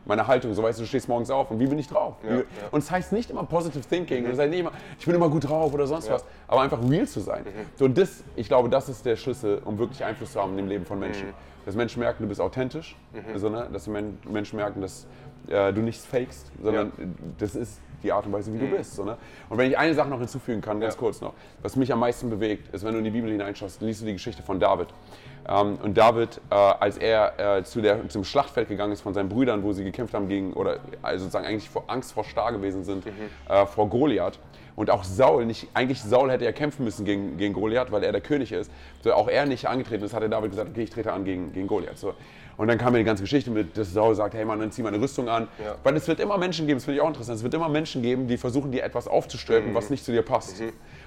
meine 0.07 0.27
Haltung. 0.27 0.55
So 0.55 0.63
weißt 0.63 0.79
du, 0.79 0.83
du 0.83 0.89
stehst 0.89 1.09
morgens 1.09 1.31
auf 1.31 1.51
und 1.51 1.61
wie 1.61 1.67
bin 1.67 1.79
ich 1.79 1.89
drauf? 1.89 2.15
Ja. 2.23 2.43
Und 2.71 2.79
es 2.79 2.91
heißt 2.91 3.13
nicht 3.13 3.31
immer 3.31 3.45
Positive 3.45 3.87
Thinking, 3.87 4.25
und 4.25 4.33
es 4.33 4.39
heißt 4.39 4.51
nicht 4.51 4.61
immer, 4.61 4.73
ich 4.99 5.05
bin 5.05 5.15
immer 5.15 5.29
gut 5.29 5.49
drauf 5.49 5.73
oder 5.75 5.87
sonst 5.87 6.11
was, 6.11 6.25
aber 6.49 6.63
einfach 6.63 6.79
real 6.89 7.07
zu 7.07 7.21
sein. 7.21 7.45
So, 7.75 7.85
und 7.85 7.99
das, 7.99 8.25
ich 8.35 8.49
glaube, 8.49 8.69
das 8.69 8.89
ist 8.89 9.05
der 9.05 9.17
Schlüssel, 9.17 9.61
um 9.65 9.79
wirklich 9.79 10.05
Einfluss 10.05 10.33
zu 10.33 10.41
haben 10.41 10.53
in 10.53 10.59
dem 10.59 10.69
Leben 10.69 10.87
von 10.87 10.99
Menschen. 10.99 11.35
Dass 11.65 11.75
Menschen 11.75 11.99
merken, 11.99 12.23
du 12.23 12.29
bist 12.29 12.41
authentisch, 12.41 12.97
so, 13.35 13.49
ne? 13.49 13.69
dass 13.73 13.89
Menschen 13.89 14.57
merken, 14.57 14.81
dass 14.81 15.07
äh, 15.49 15.73
du 15.73 15.81
nichts 15.81 16.05
fakest, 16.05 16.51
sondern 16.63 16.93
das 17.39 17.55
ist 17.55 17.81
die 18.03 18.13
Art 18.13 18.27
und 18.27 18.33
Weise, 18.33 18.53
wie 18.53 18.59
du 18.59 18.67
bist. 18.67 18.95
So, 18.95 19.05
ne? 19.05 19.17
Und 19.49 19.59
wenn 19.59 19.71
ich 19.71 19.79
eine 19.79 19.95
Sache 19.95 20.09
noch 20.09 20.19
hinzufügen 20.19 20.61
kann, 20.61 20.81
ganz 20.81 20.95
Ja. 20.95 21.01
kurz 21.01 21.21
noch, 21.21 21.33
was 21.63 21.77
mich 21.77 21.93
am 21.93 22.01
meisten 22.01 22.29
bewegt, 22.31 22.73
ist, 22.75 22.85
wenn 22.85 22.93
du 22.93 22.99
in 22.99 23.05
die 23.05 23.11
Bibel 23.11 23.31
hineinschaust, 23.31 23.81
liest 23.81 24.03
du 24.03 24.07
die 24.07 24.13
Geschichte 24.13 24.43
von 24.43 24.61
David. 24.61 24.89
Ähm, 25.49 25.79
und 25.83 25.97
David, 25.97 26.41
äh, 26.51 26.55
als 26.55 26.99
er 26.99 27.59
äh, 27.59 27.65
zu 27.65 27.81
der, 27.81 28.09
zum 28.09 28.25
Schlachtfeld 28.25 28.69
gegangen 28.69 28.93
ist 28.93 29.01
von 29.01 29.15
seinen 29.15 29.29
Brüdern, 29.29 29.63
wo 29.63 29.73
sie 29.73 29.83
gekämpft 29.85 30.15
haben 30.15 30.29
gegen, 30.29 30.53
oder 30.53 30.79
also 31.03 31.25
sozusagen 31.25 31.47
eigentlich 31.47 31.71
vor 31.71 31.85
Angst 31.87 32.13
vor 32.13 32.25
Star 32.25 32.53
gewesen 32.53 32.85
sind, 32.85 33.05
äh, 33.49 33.67
vor 33.67 33.89
Goliath. 33.89 34.39
Und 34.75 34.91
auch 34.91 35.05
Saul, 35.05 35.47
nicht, 35.47 35.69
eigentlich 35.73 36.03
Saul 36.03 36.31
hätte 36.31 36.45
er 36.45 36.53
kämpfen 36.53 36.85
müssen 36.85 37.07
gegen, 37.07 37.39
gegen 37.39 37.55
Goliath, 37.55 37.91
weil 37.93 38.03
er 38.05 38.13
der 38.13 38.21
König 38.21 38.53
ist. 38.53 38.71
So, 39.03 39.13
auch 39.15 39.29
er 39.29 39.47
nicht 39.47 39.67
angetreten 39.67 40.05
ist, 40.05 40.13
hat 40.13 40.21
der 40.21 40.29
David 40.29 40.51
gesagt, 40.51 40.69
okay, 40.69 40.83
ich 40.83 40.91
trete 40.91 41.13
an 41.15 41.25
gegen, 41.25 41.53
gegen 41.55 41.67
Goliath. 41.67 41.97
So. 41.97 42.13
Und 42.57 42.69
dann 42.69 42.79
kam 42.79 42.93
mir 42.93 42.99
die 43.01 43.05
ganze 43.05 43.23
Geschichte 43.23 43.51
mit, 43.51 43.77
dass 43.77 43.93
Saul 43.93 44.15
sagt, 44.15 44.35
hey 44.35 44.45
Mann, 44.45 44.59
dann 44.61 44.73
zieh 44.73 44.83
meine 44.83 44.99
Rüstung 45.01 45.29
an. 45.29 45.49
Ja. 45.63 45.77
Weil 45.83 45.95
es 45.97 46.09
wird 46.09 46.21
immer 46.21 46.39
Menschen 46.39 46.67
geben, 46.67 46.79
das 46.79 46.85
finde 46.87 46.97
ich 46.97 47.03
auch 47.03 47.09
interessant, 47.09 47.37
es 47.39 47.43
wird 47.43 47.53
immer 47.55 47.69
Menschen 47.69 48.01
geben, 48.03 48.29
die 48.29 48.39
versuchen, 48.39 48.73
dir 48.73 48.83
etwas 48.83 49.07
aufzustülpen, 49.09 49.75
was 49.75 49.91
nicht 49.91 50.05
zu 50.05 50.13
dir 50.13 50.23
passt. 50.23 50.63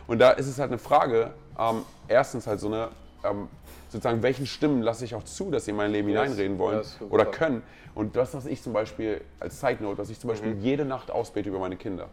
Und 0.07 0.19
da 0.19 0.31
ist 0.31 0.47
es 0.47 0.59
halt 0.59 0.69
eine 0.69 0.77
Frage, 0.77 1.31
ähm, 1.57 1.81
erstens 2.07 2.45
halt 2.45 2.59
so 2.59 2.67
eine, 2.67 2.89
ähm, 3.23 3.47
sozusagen, 3.89 4.21
welchen 4.21 4.45
Stimmen 4.45 4.81
lasse 4.83 5.05
ich 5.05 5.15
auch 5.15 5.23
zu, 5.23 5.49
dass 5.49 5.65
sie 5.65 5.71
in 5.71 5.77
mein 5.77 5.91
Leben 5.91 6.09
Yes. 6.09 6.21
hineinreden 6.21 6.59
wollen 6.59 6.83
super. 6.83 7.11
oder 7.13 7.25
können. 7.25 7.63
Und 7.95 8.15
das, 8.15 8.33
was 8.35 8.45
ich 8.45 8.61
zum 8.61 8.71
Beispiel, 8.73 9.21
als 9.39 9.59
Side 9.59 9.77
Note, 9.81 9.97
was 9.97 10.09
ich 10.11 10.19
zum 10.19 10.29
Beispiel 10.29 10.53
Mhm. 10.53 10.61
jede 10.61 10.85
Nacht 10.85 11.09
ausbete 11.09 11.49
über 11.49 11.57
meine 11.59 11.75
Kinder, 11.75 12.07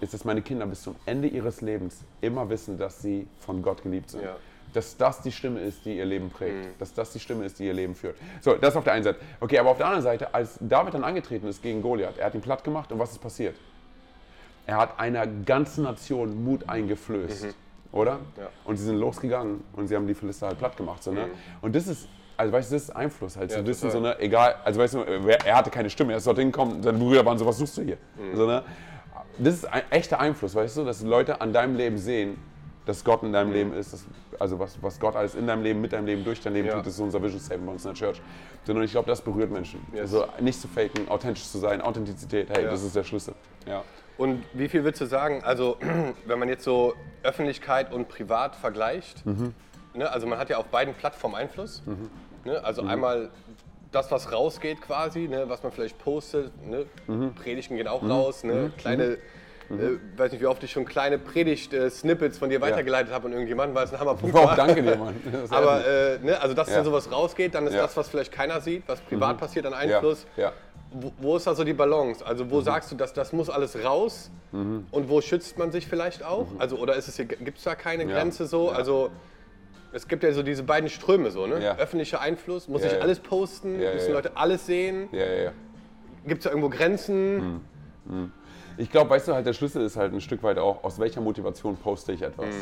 ist, 0.00 0.14
dass 0.14 0.24
meine 0.24 0.40
Kinder 0.42 0.66
bis 0.66 0.82
zum 0.82 0.96
Ende 1.06 1.28
ihres 1.28 1.60
Lebens 1.60 2.00
immer 2.22 2.48
wissen, 2.48 2.78
dass 2.78 3.00
sie 3.02 3.26
von 3.38 3.62
Gott 3.62 3.82
geliebt 3.82 4.10
sind. 4.10 4.22
Ja. 4.24 4.36
Dass 4.74 4.96
das 4.96 5.22
die 5.22 5.32
Stimme 5.32 5.60
ist, 5.60 5.84
die 5.84 5.96
ihr 5.96 6.04
Leben 6.04 6.28
prägt. 6.28 6.80
Dass 6.80 6.92
das 6.92 7.12
die 7.12 7.20
Stimme 7.20 7.44
ist, 7.44 7.58
die 7.58 7.66
ihr 7.66 7.72
Leben 7.72 7.94
führt. 7.94 8.16
So, 8.40 8.54
das 8.54 8.76
auf 8.76 8.84
der 8.84 8.92
einen 8.92 9.04
Seite. 9.04 9.20
Okay, 9.40 9.58
aber 9.58 9.70
auf 9.70 9.78
der 9.78 9.86
anderen 9.86 10.02
Seite, 10.02 10.34
als 10.34 10.58
David 10.60 10.94
dann 10.94 11.04
angetreten 11.04 11.46
ist 11.46 11.62
gegen 11.62 11.80
Goliath, 11.80 12.18
er 12.18 12.26
hat 12.26 12.34
ihn 12.34 12.42
platt 12.42 12.62
gemacht 12.64 12.90
und 12.92 12.98
was 12.98 13.12
ist 13.12 13.20
passiert? 13.20 13.56
Er 14.66 14.78
hat 14.78 14.98
einer 14.98 15.26
ganzen 15.26 15.84
Nation 15.84 16.42
Mut 16.42 16.68
eingeflößt, 16.68 17.54
oder? 17.92 18.18
Ja. 18.36 18.48
Und 18.64 18.76
sie 18.76 18.84
sind 18.84 18.96
losgegangen 18.96 19.62
und 19.74 19.88
sie 19.88 19.94
haben 19.94 20.06
die 20.06 20.14
Philister 20.14 20.48
halt 20.48 20.58
platt 20.58 20.76
gemacht. 20.76 21.02
So, 21.02 21.12
ne? 21.12 21.28
Und 21.60 21.76
das 21.76 21.86
ist, 21.86 22.08
also 22.36 22.52
weißt 22.52 22.70
du, 22.70 22.74
das 22.74 22.82
ist 22.84 22.90
Einfluss 22.90 23.36
halt, 23.36 23.52
Ja, 23.52 23.58
zu 23.58 23.66
wissen, 23.66 23.90
so, 23.90 24.00
ne, 24.00 24.18
egal, 24.18 24.56
also 24.64 24.80
weißt 24.80 24.94
du, 24.94 25.00
er 25.00 25.56
hatte 25.56 25.70
keine 25.70 25.88
Stimme, 25.88 26.12
er 26.12 26.18
ist 26.18 26.26
dorthin 26.26 26.50
gekommen, 26.50 26.82
seine 26.82 26.98
Brüder 26.98 27.24
waren 27.24 27.38
so, 27.38 27.46
was 27.46 27.58
suchst 27.58 27.78
du 27.78 27.82
hier? 27.82 27.98
So, 28.34 28.46
ne? 28.46 28.64
Das 29.38 29.54
ist 29.54 29.66
ein 29.66 29.82
echter 29.90 30.18
Einfluss, 30.18 30.54
weißt 30.54 30.78
du, 30.78 30.84
dass 30.84 31.02
Leute 31.02 31.40
an 31.40 31.52
deinem 31.52 31.76
Leben 31.76 31.98
sehen, 31.98 32.38
dass 32.86 33.04
Gott 33.04 33.22
in 33.22 33.32
deinem 33.32 33.52
Leben 33.52 33.72
ist, 33.72 33.92
dass, 33.92 34.04
also 34.40 34.58
was, 34.58 34.76
was 34.82 34.98
Gott 35.00 35.16
alles 35.16 35.34
in 35.34 35.46
deinem 35.46 35.62
Leben, 35.62 35.80
mit 35.80 35.92
deinem 35.92 36.06
Leben, 36.06 36.24
durch 36.24 36.40
dein 36.40 36.54
Leben 36.54 36.68
Ja. 36.68 36.74
tut, 36.74 36.86
das 36.86 36.94
ist 36.94 37.00
unser 37.00 37.22
Vision 37.22 37.40
Statement 37.40 37.66
bei 37.66 37.72
uns 37.72 37.84
in 37.84 37.90
der 37.90 37.94
Church. 37.98 38.22
Sondern 38.64 38.84
ich 38.84 38.90
glaube, 38.92 39.06
das 39.08 39.20
berührt 39.20 39.50
Menschen. 39.50 39.80
Yes. 39.92 40.00
Also 40.14 40.26
nicht 40.40 40.60
zu 40.60 40.68
faken, 40.68 41.08
authentisch 41.08 41.44
zu 41.44 41.58
sein, 41.58 41.80
Authentizität, 41.80 42.48
hey, 42.50 42.64
Ja. 42.64 42.70
das 42.70 42.82
ist 42.82 42.96
der 42.96 43.04
Schlüssel. 43.04 43.34
Ja. 43.66 43.82
Und 44.16 44.44
wie 44.52 44.68
viel 44.68 44.84
würdest 44.84 45.00
du 45.00 45.06
sagen, 45.06 45.42
also 45.44 45.76
wenn 46.26 46.38
man 46.38 46.48
jetzt 46.48 46.64
so 46.64 46.94
Öffentlichkeit 47.22 47.92
und 47.92 48.08
Privat 48.08 48.54
vergleicht, 48.56 49.24
Mhm. 49.26 49.54
ne, 49.94 50.10
also 50.10 50.26
man 50.26 50.38
hat 50.38 50.50
ja 50.50 50.58
auf 50.58 50.66
beiden 50.66 50.94
Plattformen 50.94 51.34
Einfluss. 51.34 51.82
Ne, 52.44 52.62
also 52.62 52.82
einmal 52.82 53.30
das, 53.90 54.10
was 54.10 54.30
rausgeht 54.32 54.82
quasi, 54.82 55.28
ne, 55.28 55.48
was 55.48 55.62
man 55.62 55.72
vielleicht 55.72 55.98
postet, 55.98 56.52
ne, 56.66 56.84
Mhm. 57.06 57.34
Predigten 57.34 57.76
gehen 57.76 57.88
auch 57.88 58.02
raus, 58.08 58.44
ne, 58.44 58.70
kleine, 59.68 59.82
äh, 59.82 59.98
weiß 60.18 60.32
nicht 60.32 60.40
wie 60.40 60.46
oft 60.46 60.62
ich 60.62 60.72
schon 60.72 60.84
kleine 60.84 61.18
Predigt-Snippets 61.18 62.38
von 62.38 62.50
dir 62.50 62.60
weitergeleitet 62.60 63.12
habe 63.12 63.26
an 63.26 63.32
irgendjemanden, 63.32 63.74
weil 63.74 63.84
es 63.84 63.92
ein 63.92 64.00
Hammerpunkt 64.00 64.34
Wow, 64.34 64.46
war. 64.46 64.56
danke 64.56 64.82
dir, 64.82 64.96
Mann. 64.96 65.14
Aber 65.50 65.86
äh, 65.86 66.18
ne, 66.20 66.40
also 66.40 66.54
dass 66.54 66.68
Ja. 66.68 66.76
dann 66.76 66.84
sowas 66.84 67.10
rausgeht, 67.10 67.54
dann 67.54 67.66
ist 67.66 67.74
Ja. 67.74 67.80
Mhm. 67.80 67.86
das, 67.86 67.96
was 67.96 68.08
vielleicht 68.08 68.32
keiner 68.32 68.60
sieht, 68.60 68.84
was 68.86 69.00
privat 69.00 69.38
passiert, 69.38 69.66
an 69.66 69.74
Einfluss. 69.74 70.26
Ja. 70.36 70.44
Ja. 70.44 70.52
Wo, 70.96 71.12
wo 71.18 71.36
ist 71.36 71.46
da 71.46 71.54
so 71.54 71.64
die 71.64 71.72
Balance? 71.72 72.24
Also 72.24 72.44
Mhm. 72.44 72.50
wo 72.50 72.60
sagst 72.60 72.92
du, 72.92 72.96
dass 72.96 73.12
das 73.12 73.32
muss 73.32 73.50
alles 73.50 73.82
raus 73.84 74.30
und 74.52 75.08
wo 75.08 75.20
schützt 75.20 75.58
man 75.58 75.72
sich 75.72 75.86
vielleicht 75.88 76.24
auch? 76.24 76.46
Also 76.58 76.76
oder 76.76 76.94
ist 76.94 77.08
es 77.08 77.16
gibt 77.16 77.58
es 77.58 77.64
da 77.64 77.74
keine 77.74 78.04
Mhm. 78.04 78.10
Ja. 78.10 78.16
Grenze 78.18 78.46
so? 78.46 78.66
Ja. 78.70 78.76
Also 78.76 79.10
es 79.92 80.06
gibt 80.06 80.22
ja 80.22 80.32
so 80.32 80.42
diese 80.44 80.62
beiden 80.62 80.88
Ströme 80.88 81.30
so, 81.32 81.46
ne? 81.46 81.60
Ja. 81.62 81.76
Öffentlicher 81.78 82.20
Einfluss, 82.20 82.68
muss 82.68 82.82
Ja, 82.82 82.88
ich 82.88 82.92
ja. 82.94 82.98
alles 83.00 83.18
posten, 83.20 83.80
Ja, 83.80 83.88
ja, 83.88 83.94
müssen 83.94 84.08
ja. 84.08 84.14
Leute 84.14 84.36
alles 84.36 84.66
sehen? 84.66 85.08
Ja, 85.12 85.24
ja, 85.24 85.42
ja. 85.44 85.52
Gibt 86.26 86.38
es 86.38 86.44
da 86.44 86.50
irgendwo 86.50 86.68
Grenzen? 86.68 87.60
Ich 88.76 88.90
glaube, 88.90 89.10
weißt 89.10 89.28
du, 89.28 89.34
halt 89.34 89.46
der 89.46 89.52
Schlüssel 89.52 89.82
ist 89.84 89.96
halt 89.96 90.12
ein 90.12 90.20
Stück 90.20 90.42
weit 90.42 90.58
auch, 90.58 90.82
aus 90.84 90.98
welcher 90.98 91.20
Motivation 91.20 91.76
poste 91.76 92.12
ich 92.12 92.22
etwas. 92.22 92.54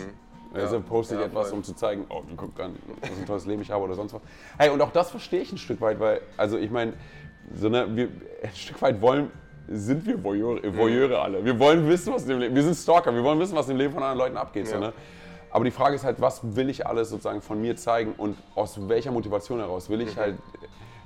Also 0.54 0.80
poste 0.80 1.14
ich 1.14 1.20
Ja, 1.20 1.26
etwas, 1.26 1.48
voll. 1.48 1.58
um 1.58 1.64
zu 1.64 1.74
zeigen, 1.74 2.04
oh, 2.10 2.22
guck 2.36 2.60
an, 2.60 2.76
was 3.00 3.18
ein 3.18 3.24
tolles 3.26 3.46
Leben 3.46 3.62
ich 3.62 3.70
habe 3.70 3.84
oder 3.84 3.94
sonst 3.94 4.12
was. 4.12 4.20
Hey, 4.58 4.68
und 4.68 4.82
auch 4.82 4.92
das 4.92 5.10
verstehe 5.10 5.40
ich 5.40 5.50
ein 5.50 5.56
Stück 5.58 5.80
weit, 5.80 5.98
weil, 5.98 6.20
also 6.36 6.58
ich 6.58 6.70
meine, 6.70 6.92
so 7.54 7.68
eine, 7.68 7.96
wir, 7.96 8.08
ein 8.42 8.54
Stück 8.54 8.82
weit 8.82 9.00
wollen, 9.00 9.30
sind 9.68 10.04
wir 10.04 10.22
Voyeure, 10.22 10.76
Voyeure 10.76 11.20
alle. 11.20 11.42
Wir 11.44 11.58
wollen 11.58 11.88
wissen, 11.88 12.12
was 12.12 12.28
im 12.28 12.38
Leben, 12.40 12.54
wir 12.54 12.62
sind 12.62 12.74
Stalker, 12.74 13.14
wir 13.14 13.22
wollen 13.24 13.38
wissen, 13.38 13.56
was 13.56 13.68
im 13.70 13.78
Leben 13.78 13.94
von 13.94 14.02
anderen 14.02 14.18
Leuten 14.18 14.36
abgeht. 14.36 14.66
So, 14.68 14.74
Ja. 14.74 14.80
ne? 14.80 14.92
Aber 15.50 15.64
die 15.64 15.70
Frage 15.70 15.94
ist 15.94 16.04
halt, 16.04 16.20
was 16.20 16.40
will 16.56 16.68
ich 16.68 16.86
alles 16.86 17.10
sozusagen 17.10 17.40
von 17.42 17.60
mir 17.60 17.76
zeigen 17.76 18.14
und 18.16 18.36
aus 18.54 18.88
welcher 18.88 19.10
Motivation 19.12 19.58
heraus 19.58 19.88
will 19.90 20.00
ich 20.02 20.16
halt 20.16 20.36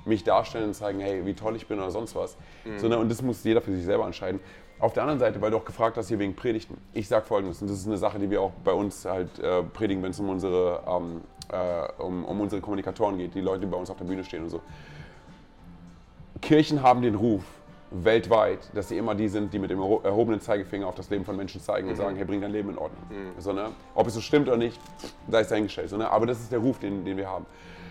mich 0.05 0.23
darstellen 0.23 0.65
und 0.69 0.73
zeigen, 0.73 0.99
hey, 1.01 1.25
wie 1.25 1.33
toll 1.33 1.55
ich 1.57 1.67
bin 1.67 1.79
oder 1.79 1.91
sonst 1.91 2.15
was. 2.15 2.37
So, 2.77 2.87
ne? 2.87 2.97
Und 2.97 3.09
das 3.09 3.21
muss 3.21 3.43
jeder 3.43 3.61
für 3.61 3.73
sich 3.73 3.83
selber 3.85 4.05
entscheiden. 4.05 4.39
Auf 4.79 4.93
der 4.93 5.03
anderen 5.03 5.19
Seite, 5.19 5.41
weil 5.41 5.49
du 5.49 5.57
auch 5.57 5.65
gefragt 5.65 5.97
hast 5.97 6.07
hier 6.07 6.19
wegen 6.19 6.35
Predigten. 6.35 6.77
Ich 6.93 7.07
sage 7.07 7.25
folgendes, 7.25 7.61
und 7.61 7.69
das 7.69 7.79
ist 7.79 7.87
eine 7.87 7.97
Sache, 7.97 8.19
die 8.19 8.29
wir 8.29 8.41
auch 8.41 8.51
bei 8.63 8.73
uns 8.73 9.05
halt 9.05 9.39
äh, 9.39 9.63
predigen, 9.63 10.03
wenn 10.03 10.11
es 10.11 10.19
um 10.19 10.29
unsere, 10.29 10.83
ähm, 10.87 11.21
äh, 11.51 12.01
um, 12.01 12.23
um 12.25 12.41
unsere 12.41 12.61
Kommunikatoren 12.61 13.17
geht, 13.17 13.33
die 13.33 13.41
Leute, 13.41 13.61
die 13.61 13.65
bei 13.65 13.77
uns 13.77 13.89
auf 13.89 13.97
der 13.97 14.05
Bühne 14.05 14.23
stehen 14.23 14.43
und 14.43 14.49
so. 14.49 14.61
Kirchen 16.41 16.83
haben 16.83 17.01
den 17.01 17.15
Ruf 17.15 17.43
weltweit, 17.89 18.69
dass 18.75 18.89
sie 18.89 18.97
immer 18.97 19.15
die 19.15 19.29
sind, 19.29 19.51
die 19.53 19.59
mit 19.59 19.71
dem 19.71 19.79
erho- 19.79 20.03
erhobenen 20.03 20.41
Zeigefinger 20.41 20.85
auf 20.87 20.93
das 20.95 21.09
Leben 21.09 21.25
von 21.25 21.35
Menschen 21.35 21.59
zeigen 21.61 21.87
und 21.87 21.95
sagen, 21.95 22.15
hey, 22.17 22.25
bring 22.25 22.41
dein 22.41 22.51
Leben 22.51 22.69
in 22.69 22.77
Ordnung. 22.77 23.01
So, 23.39 23.53
ne? 23.53 23.69
Ob 23.95 24.05
es 24.07 24.13
so 24.13 24.21
stimmt 24.21 24.47
oder 24.47 24.57
nicht, 24.57 24.79
sei 25.29 25.39
es 25.39 25.47
dahingestellt. 25.47 25.89
So, 25.89 25.97
ne? 25.97 26.11
Aber 26.11 26.25
das 26.27 26.39
ist 26.39 26.51
der 26.51 26.59
Ruf, 26.59 26.77
den, 26.79 27.03
den 27.05 27.17
wir 27.17 27.27
haben. 27.27 27.45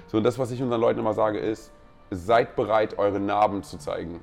So, 0.06 0.18
und 0.18 0.22
das, 0.22 0.38
was 0.38 0.50
ich 0.52 0.62
unseren 0.62 0.80
Leuten 0.82 1.00
immer 1.00 1.14
sage, 1.14 1.38
ist, 1.38 1.72
seid 2.10 2.54
bereit, 2.54 2.98
eure 2.98 3.18
Narben 3.18 3.62
zu 3.64 3.78
zeigen. 3.78 4.20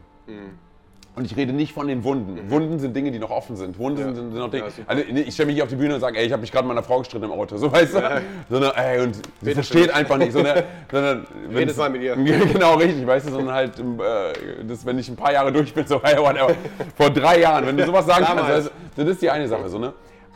Und 1.15 1.25
ich 1.25 1.38
rede 1.38 1.53
nicht 1.53 1.74
von 1.74 1.88
den 1.88 2.03
Wunden. 2.03 2.50
Wunden 2.50 2.79
sind 2.79 2.96
Dinge, 2.96 3.12
die 3.12 3.20
noch 3.20 3.29
offen 3.29 3.55
sind. 3.55 3.77
Wunden 3.77 4.00
Ja. 4.00 4.05
sind, 4.08 4.15
sind 4.15 4.34
noch 4.34 4.50
Dinge. 4.50 4.63
Ja, 4.65 4.84
also, 4.88 5.03
ich 5.03 5.34
stelle 5.34 5.46
mich 5.48 5.55
nicht 5.55 5.62
auf 5.63 5.70
die 5.70 5.75
Bühne 5.75 5.93
und 5.93 6.01
sage, 6.01 6.17
ey, 6.17 6.25
ich 6.25 6.32
habe 6.32 6.41
mich 6.41 6.51
gerade 6.51 6.65
mit 6.67 6.75
meiner 6.75 6.84
Frau 6.86 6.98
gestritten 7.00 7.25
im 7.25 7.32
Auto. 7.32 7.55
So 7.55 7.72
weißt 7.72 7.93
du? 7.93 8.22
Sondern, 8.50 8.72
ey, 8.75 9.00
und 9.01 9.17
sie 9.41 9.53
versteht 9.53 9.93
einfach 9.93 10.17
nicht. 10.17 10.32
Sondern, 10.32 10.63
sondern, 10.89 11.27
Redet 11.53 11.77
mal 11.77 11.89
mit 11.91 12.01
ihr. 12.01 12.15
Genau, 12.53 12.75
richtig, 12.75 13.05
weißt 13.05 13.27
du, 13.27 13.32
sondern 13.32 13.53
halt, 13.53 13.77
äh, 13.79 14.63
das, 14.67 14.84
wenn 14.86 14.98
ich 14.98 15.08
ein 15.08 15.15
paar 15.15 15.32
Jahre 15.34 15.51
durch 15.51 15.72
bin, 15.72 15.86
so, 15.86 16.00
hey, 16.03 16.17
whatever. 16.17 16.55
Vor 16.96 17.12
drei 17.12 17.41
Jahren, 17.41 17.67
wenn 17.67 17.77
du 17.77 17.86
sowas 17.86 18.08
sagen 18.08 18.25
kannst, 18.25 18.39
Damals. 18.43 18.55
also, 18.55 18.70
das 18.96 19.08
ist 19.10 19.22
die 19.22 19.29
eine 19.29 19.48
Sache, 19.48 19.70
so, 19.70 19.77
ne? 19.77 19.93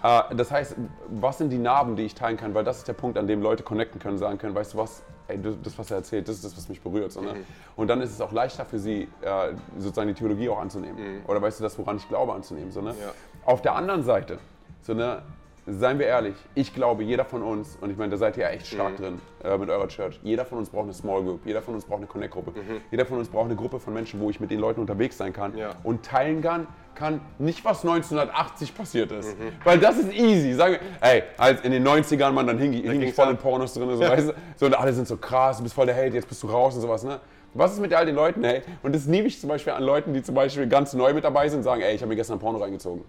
Äh, 0.08 0.36
Das 0.36 0.52
heißt, 0.52 0.76
was 1.10 1.38
sind 1.38 1.50
die 1.50 1.58
Narben, 1.58 1.96
die 1.96 2.04
ich 2.04 2.16
teilen 2.16 2.38
kann? 2.38 2.54
Weil 2.54 2.64
das 2.64 2.78
ist 2.80 2.88
der 2.88 2.94
Punkt, 2.94 3.18
an 3.18 3.28
dem 3.28 3.42
Leute 3.42 3.64
connecten 3.64 4.00
können, 4.00 4.18
sagen 4.18 4.38
können, 4.38 4.56
weißt 4.56 4.74
du 4.74 4.78
was, 4.78 5.04
ey, 5.28 5.40
das, 5.64 5.78
was 5.78 5.92
er 5.92 5.98
erzählt, 5.98 6.28
das 6.28 6.36
ist 6.36 6.46
das, 6.46 6.58
was 6.58 6.70
mich 6.70 6.82
berührt. 6.82 7.12
So, 7.12 7.22
ne? 7.22 7.36
Und 7.76 7.88
dann 7.90 8.02
ist 8.02 8.12
es 8.12 8.22
auch 8.22 8.32
leichter 8.32 8.66
für 8.66 8.80
sie, 8.80 9.10
äh, 9.22 9.54
sozusagen 9.78 10.08
die 10.08 10.14
Theologie 10.14 10.50
auch 10.50 10.60
anzunehmen. 10.60 11.22
Oder 11.28 11.42
weißt 11.42 11.60
du, 11.60 11.64
das, 11.64 11.78
woran 11.78 11.98
ich 11.98 12.08
glaube, 12.08 12.34
anzunehmen. 12.34 12.72
So, 12.72 12.82
ne? 12.82 12.92
Ja. 12.92 13.12
Auf 13.46 13.62
der 13.62 13.76
anderen 13.76 14.04
Seite, 14.04 14.40
so, 14.82 14.94
ne, 14.94 15.22
seien 15.67 16.00
wir 16.00 16.07
ehrlich, 16.07 16.36
ich 16.55 16.74
glaube, 16.74 17.03
jeder 17.03 17.25
von 17.25 17.43
uns, 17.43 17.77
und 17.81 17.91
ich 17.91 17.97
meine, 17.97 18.12
da 18.12 18.17
seid 18.17 18.38
ihr 18.38 18.43
ja 18.43 18.50
echt 18.50 18.67
stark 18.67 18.95
drin 18.97 19.19
äh, 19.43 19.57
mit 19.57 19.69
eurer 19.69 19.88
Church, 19.89 20.19
jeder 20.24 20.45
von 20.45 20.57
uns 20.59 20.69
braucht 20.69 20.86
eine 20.86 20.93
Small 20.93 21.21
Group, 21.24 21.41
jeder 21.45 21.62
von 21.62 21.74
uns 21.75 21.83
braucht 21.86 21.97
eine 22.00 22.07
Connect-Gruppe, 22.07 22.53
jeder 22.89 23.05
von 23.05 23.17
uns 23.17 23.27
braucht 23.27 23.45
eine 23.45 23.55
Gruppe 23.55 23.79
von 23.79 23.93
Menschen, 23.93 24.19
wo 24.21 24.29
ich 24.29 24.39
mit 24.39 24.50
den 24.50 24.59
Leuten 24.59 24.79
unterwegs 24.79 25.17
sein 25.17 25.33
kann 25.33 25.55
Ja. 25.57 25.71
und 25.83 26.03
teilen 26.05 26.41
kann, 26.41 26.67
kann 26.95 27.21
nicht, 27.38 27.63
was 27.65 27.83
1980 27.83 28.75
passiert 28.75 29.12
ist. 29.12 29.36
Weil 29.63 29.77
das 29.77 29.97
ist 30.00 30.12
easy. 30.13 30.53
Sagen 30.53 30.74
wir, 30.75 30.79
ey, 31.07 31.24
als 31.38 31.62
in 31.62 31.71
den 31.71 31.86
90ern, 31.88 32.31
man, 32.31 32.47
dann 32.47 32.57
hing, 32.57 32.71
hing 32.74 33.01
ich 33.01 33.13
voll 33.13 33.29
in 33.29 33.38
Pornos 33.38 33.74
drin, 33.74 33.89
so, 33.91 34.00
weißt 34.00 34.29
du? 34.29 34.33
so, 34.55 34.65
und 34.65 34.74
alle 34.74 34.93
sind 34.93 35.07
so 35.07 35.17
krass, 35.17 35.57
du 35.57 35.63
bist 35.63 35.75
voll 35.75 35.86
der 35.86 35.95
Held, 35.95 36.13
jetzt 36.13 36.27
bist 36.29 36.41
du 36.43 36.47
raus 36.47 36.75
und 36.75 36.81
sowas, 36.81 37.03
ne? 37.03 37.19
Was 37.53 37.74
ist 37.74 37.79
mit 37.79 37.93
all 37.93 38.05
den 38.05 38.15
Leuten, 38.15 38.43
ey? 38.43 38.62
Und 38.83 38.93
das 38.95 39.05
liebe 39.05 39.27
ich 39.27 39.39
zum 39.39 39.50
Beispiel 39.50 39.74
an 39.74 39.81
Leuten, 39.83 40.13
die 40.13 40.21
zum 40.21 40.36
Beispiel 40.36 40.67
ganz 40.67 40.93
neu 40.93 41.13
mit 41.13 41.24
dabei 41.24 41.47
sind 41.50 41.59
und 41.59 41.63
sagen, 41.63 41.81
ey, 41.81 41.95
ich 41.95 42.01
habe 42.01 42.09
mir 42.09 42.15
gestern 42.15 42.38
ein 42.38 42.39
Porno 42.39 42.59
reingezogen. 42.59 43.03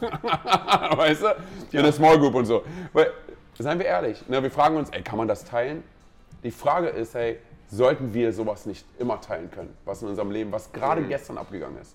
weißt 0.96 1.22
du? 1.22 1.76
In 1.76 1.82
der 1.82 1.92
Small 1.92 2.18
Group 2.18 2.34
und 2.34 2.46
so. 2.46 2.62
Weil, 2.92 3.10
seien 3.58 3.78
wir 3.78 3.86
ehrlich, 3.86 4.26
ne, 4.28 4.42
wir 4.42 4.50
fragen 4.50 4.76
uns, 4.76 4.90
ey, 4.90 5.02
kann 5.02 5.18
man 5.18 5.28
das 5.28 5.44
teilen? 5.44 5.82
Die 6.42 6.50
Frage 6.50 6.88
ist, 6.88 7.14
hey, 7.14 7.38
sollten 7.72 8.12
wir 8.12 8.32
sowas 8.32 8.66
nicht 8.66 8.84
immer 8.98 9.20
teilen 9.20 9.48
können, 9.48 9.72
was 9.84 10.02
in 10.02 10.08
unserem 10.08 10.32
Leben, 10.32 10.50
was 10.50 10.72
gerade 10.72 11.02
gestern 11.02 11.38
abgegangen 11.38 11.78
ist? 11.80 11.94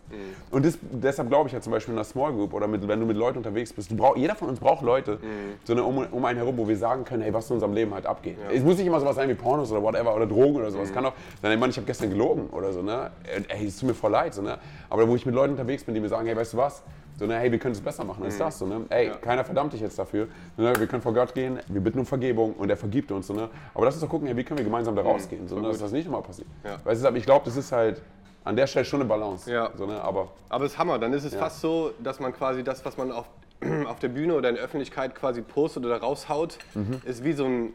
Und 0.49 0.65
das, 0.65 0.77
deshalb 0.81 1.27
glaube 1.27 1.47
ich 1.47 1.53
ja 1.53 1.59
zum 1.59 1.73
Beispiel 1.73 1.91
in 1.91 1.97
einer 1.97 2.05
Small 2.05 2.31
Group 2.31 2.53
oder 2.53 2.65
mit, 2.65 2.87
wenn 2.87 2.99
du 3.01 3.05
mit 3.05 3.17
Leuten 3.17 3.39
unterwegs 3.39 3.73
bist, 3.73 3.95
brauch, 3.97 4.15
jeder 4.15 4.35
von 4.35 4.47
uns 4.47 4.59
braucht 4.59 4.83
Leute 4.83 5.19
so 5.65 5.73
eine, 5.73 5.83
um, 5.83 5.97
um 5.97 6.23
einen 6.23 6.37
herum, 6.37 6.55
wo 6.57 6.65
wir 6.65 6.77
sagen 6.77 7.03
können, 7.03 7.23
hey, 7.23 7.33
was 7.33 7.49
in 7.49 7.55
unserem 7.55 7.73
Leben 7.73 7.93
halt 7.93 8.05
abgeht. 8.05 8.37
Es 8.53 8.63
muss 8.63 8.77
nicht 8.77 8.87
immer 8.87 9.01
sowas 9.01 9.15
sein 9.17 9.27
wie 9.27 9.33
Pornos 9.33 9.69
oder 9.71 9.83
whatever 9.83 10.15
oder 10.15 10.27
Drogen 10.27 10.55
oder 10.55 10.71
sowas. 10.71 10.87
Es 10.87 10.93
kann 10.93 11.05
auch 11.07 11.13
sein, 11.41 11.51
ey, 11.51 11.57
Mann, 11.57 11.71
ich 11.71 11.75
habe 11.75 11.87
gestern 11.87 12.09
gelogen 12.09 12.47
oder 12.51 12.71
so, 12.71 12.81
ne? 12.81 13.11
Ey, 13.49 13.65
es 13.67 13.77
tut 13.77 13.89
mir 13.89 13.95
voll 13.95 14.11
leid, 14.11 14.33
so, 14.33 14.41
ne? 14.41 14.57
Aber 14.89 15.05
wo 15.09 15.15
ich 15.17 15.25
mit 15.25 15.35
Leuten 15.35 15.51
unterwegs 15.51 15.83
bin, 15.83 15.93
die 15.93 15.99
mir 15.99 16.07
sagen, 16.07 16.25
hey, 16.25 16.37
weißt 16.37 16.53
du 16.53 16.57
was? 16.57 16.83
So, 17.17 17.25
ne, 17.25 17.37
hey, 17.39 17.49
wir 17.51 17.59
können 17.59 17.73
es 17.73 17.79
besser 17.81 18.03
machen 18.03 18.23
als 18.25 18.37
das. 18.37 18.59
So, 18.59 18.65
ne? 18.65 18.81
Ey, 18.89 19.11
keiner 19.21 19.45
verdammt 19.45 19.71
dich 19.73 19.79
jetzt 19.81 19.97
dafür. 19.97 20.27
Ne? 20.57 20.73
Wir 20.77 20.87
können 20.87 21.01
vor 21.01 21.13
Gott 21.13 21.33
gehen, 21.33 21.59
wir 21.67 21.79
bitten 21.81 21.99
um 21.99 22.05
Vergebung 22.05 22.53
und 22.53 22.69
er 22.69 22.75
vergibt 22.77 23.11
uns. 23.11 23.27
So, 23.27 23.33
ne? 23.33 23.49
Aber 23.73 23.85
lass 23.85 23.95
uns 23.95 24.01
doch 24.03 24.09
gucken, 24.09 24.27
hey, 24.27 24.35
wie 24.35 24.43
können 24.43 24.57
wir 24.57 24.65
gemeinsam 24.65 24.95
da 24.95 25.01
rausgehen, 25.01 25.47
so, 25.47 25.59
ne? 25.59 25.69
dass 25.69 25.79
das 25.79 25.91
nicht 25.91 26.07
immer 26.07 26.21
passiert. 26.21 26.47
Ja. 26.63 26.77
Weißt 26.83 27.03
du, 27.05 27.09
ich 27.15 27.25
glaube, 27.25 27.45
das 27.45 27.55
ist 27.55 27.71
halt 27.71 28.01
an 28.43 28.55
der 28.57 28.67
Stelle 28.67 28.85
schon 28.85 28.99
eine 29.01 29.07
Balance. 29.09 29.49
Ja. 29.51 29.71
So, 29.77 29.85
ne? 29.85 30.01
Aber 30.01 30.27
Aber 30.49 30.65
es 30.65 30.73
ist 30.73 30.77
Hammer. 30.77 30.99
Dann 30.99 31.13
ist 31.13 31.23
es 31.23 31.33
fast 31.35 31.61
so, 31.61 31.91
dass 32.03 32.19
man 32.19 32.33
quasi 32.33 32.63
das, 32.63 32.83
was 32.83 32.97
man 32.97 33.11
auf, 33.11 33.25
auf 33.87 33.99
der 33.99 34.09
Bühne 34.09 34.35
oder 34.35 34.49
in 34.49 34.55
der 34.55 34.63
Öffentlichkeit 34.65 35.15
quasi 35.15 35.41
postet 35.41 35.85
oder 35.85 35.97
raushaut, 35.97 36.57
Mhm. 36.73 37.01
ist 37.05 37.23
wie 37.23 37.33
so 37.33 37.45
ein, 37.45 37.73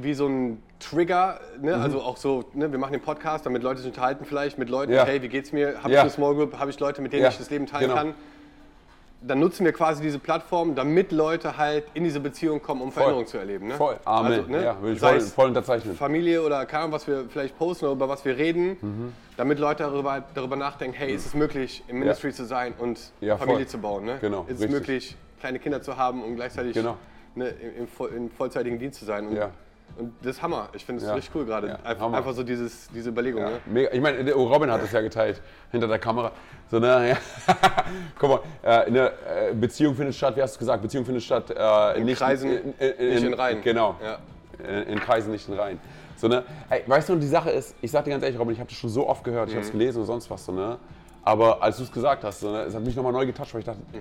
wie 0.00 0.14
so 0.14 0.26
ein 0.26 0.62
Trigger. 0.78 1.40
Mhm. 1.58 1.64
Ne? 1.66 1.74
Also 1.76 2.00
auch 2.02 2.16
so, 2.16 2.44
ne? 2.54 2.70
wir 2.70 2.78
machen 2.78 2.92
den 2.92 3.02
Podcast, 3.02 3.46
damit 3.46 3.62
Leute 3.62 3.80
sich 3.80 3.88
unterhalten 3.88 4.24
vielleicht 4.24 4.58
mit 4.58 4.68
Leuten. 4.68 4.92
Ja. 4.92 5.04
Hey, 5.04 5.22
wie 5.22 5.28
geht's 5.28 5.52
mir? 5.52 5.82
Habe 5.82 5.90
Ja. 5.92 5.98
ich 5.98 6.00
eine 6.02 6.10
Small 6.10 6.34
Group? 6.34 6.58
Habe 6.58 6.70
ich 6.70 6.78
Leute, 6.80 7.00
mit 7.02 7.12
denen 7.12 7.22
Ja, 7.22 7.28
ich 7.30 7.38
das 7.38 7.50
Leben 7.50 7.66
teilen 7.66 7.88
genau. 7.88 7.94
kann? 7.96 8.14
Dann 9.22 9.40
nutzen 9.40 9.64
wir 9.64 9.72
quasi 9.72 10.02
diese 10.02 10.18
Plattform, 10.18 10.74
damit 10.74 11.10
Leute 11.10 11.56
halt 11.56 11.84
in 11.94 12.04
diese 12.04 12.20
Beziehung 12.20 12.60
kommen, 12.62 12.82
um 12.82 12.92
Veränderung 12.92 13.26
zu 13.26 13.38
erleben. 13.38 13.68
Ne? 13.68 13.74
voll, 13.74 13.96
Amen. 14.04 14.32
Also, 14.32 14.50
ne? 14.50 14.62
ja, 14.62 14.82
will 14.82 14.92
ich 14.92 15.00
voll, 15.00 15.16
es 15.16 15.32
voll 15.32 15.48
unterzeichnen. 15.48 15.96
Familie 15.96 16.42
oder 16.42 16.66
keine 16.66 16.82
Ahnung, 16.84 16.92
was 16.92 17.06
wir 17.08 17.24
vielleicht 17.28 17.58
posten 17.58 17.86
oder 17.86 17.94
über 17.94 18.08
was 18.10 18.24
wir 18.26 18.36
reden, 18.36 18.76
Mhm. 18.80 19.12
damit 19.38 19.58
Leute 19.58 19.84
darüber, 19.84 20.22
darüber 20.34 20.56
nachdenken, 20.56 20.94
hey, 20.96 21.12
ist 21.14 21.24
es 21.26 21.34
möglich, 21.34 21.82
im 21.88 21.98
Ministry 22.00 22.30
zu 22.32 22.44
sein 22.44 22.74
und 22.78 22.98
Familie 23.20 23.38
voll. 23.38 23.66
zu 23.66 23.78
bauen? 23.78 24.04
Ne? 24.04 24.18
Genau, 24.20 24.42
ist 24.42 24.56
es 24.56 24.60
richtig. 24.60 24.70
möglich, 24.70 25.16
kleine 25.40 25.58
Kinder 25.60 25.80
zu 25.80 25.96
haben 25.96 26.22
und 26.22 26.36
gleichzeitig 26.36 26.74
Genau. 26.74 26.96
ne, 27.34 27.48
im, 27.48 27.88
im 28.16 28.30
vollzeitigen 28.30 28.78
Dienst 28.78 28.98
zu 29.00 29.06
sein? 29.06 29.28
Und, 29.28 29.36
Ja. 29.36 29.50
Und 29.98 30.12
das 30.22 30.36
ist 30.36 30.42
Hammer. 30.42 30.68
Ich 30.74 30.84
finde 30.84 31.02
es 31.02 31.08
Ja. 31.08 31.14
richtig 31.14 31.34
cool 31.34 31.44
gerade. 31.46 31.68
Ja, 31.68 31.78
Einf- 31.90 31.98
Hammer. 32.00 32.18
Einfach 32.18 32.32
so 32.34 32.42
dieses, 32.42 32.88
diese 32.94 33.10
Überlegung. 33.10 33.40
Ja, 33.42 33.50
Ne? 33.66 33.88
Ich 33.92 34.00
meine, 34.00 34.22
der 34.24 34.34
Robin 34.34 34.70
hat 34.70 34.82
es 34.82 34.92
ja 34.92 35.00
geteilt 35.00 35.40
hinter 35.70 35.88
der 35.88 35.98
Kamera. 35.98 36.32
So, 36.70 36.78
ne, 36.78 37.08
ja. 37.10 37.16
Guck 38.18 38.28
mal, 38.30 38.40
äh, 38.62 38.86
eine 38.86 39.08
äh, 39.50 39.54
Beziehung 39.54 39.94
findet 39.94 40.14
statt, 40.14 40.36
wie 40.36 40.42
hast 40.42 40.54
du 40.56 40.58
gesagt? 40.58 40.82
Beziehung 40.82 41.04
findet 41.04 41.22
statt 41.22 41.50
äh, 41.50 41.98
In 41.98 42.04
nicht 42.06 42.18
Kreisen, 42.18 42.50
nicht 42.78 43.22
in 43.24 43.34
Reihen. 43.34 43.62
Genau. 43.62 43.96
Ja. 44.02 44.18
In, 44.66 44.82
in 44.94 45.00
Kreisen, 45.00 45.30
nicht 45.32 45.48
in 45.48 45.54
Reihen. 45.54 45.78
So, 46.16 46.28
ne? 46.28 46.42
Ey, 46.70 46.82
weißt 46.86 47.08
du, 47.08 47.12
und 47.14 47.20
die 47.20 47.26
Sache 47.28 47.50
ist, 47.50 47.74
ich 47.82 47.90
sag 47.90 48.04
dir 48.04 48.10
ganz 48.10 48.22
ehrlich, 48.24 48.38
Robin, 48.38 48.54
ich 48.54 48.58
habe 48.60 48.68
das 48.70 48.78
schon 48.78 48.90
so 48.90 49.06
oft 49.08 49.22
gehört, 49.22 49.48
ich 49.50 49.54
habe 49.54 49.64
es 49.64 49.72
Mhm. 49.72 49.78
gelesen 49.78 50.00
und 50.00 50.06
sonst 50.06 50.30
was, 50.30 50.44
so, 50.44 50.52
ne? 50.52 50.78
Aber 51.22 51.62
als 51.62 51.76
du 51.76 51.82
es 51.82 51.92
gesagt 51.92 52.24
hast, 52.24 52.40
so, 52.40 52.50
ne, 52.50 52.62
es 52.62 52.74
hat 52.74 52.82
mich 52.82 52.96
nochmal 52.96 53.12
neu 53.12 53.26
getoucht, 53.26 53.52
weil 53.52 53.60
ich 53.60 53.66
dachte, 53.66 53.80
ey, 53.92 54.00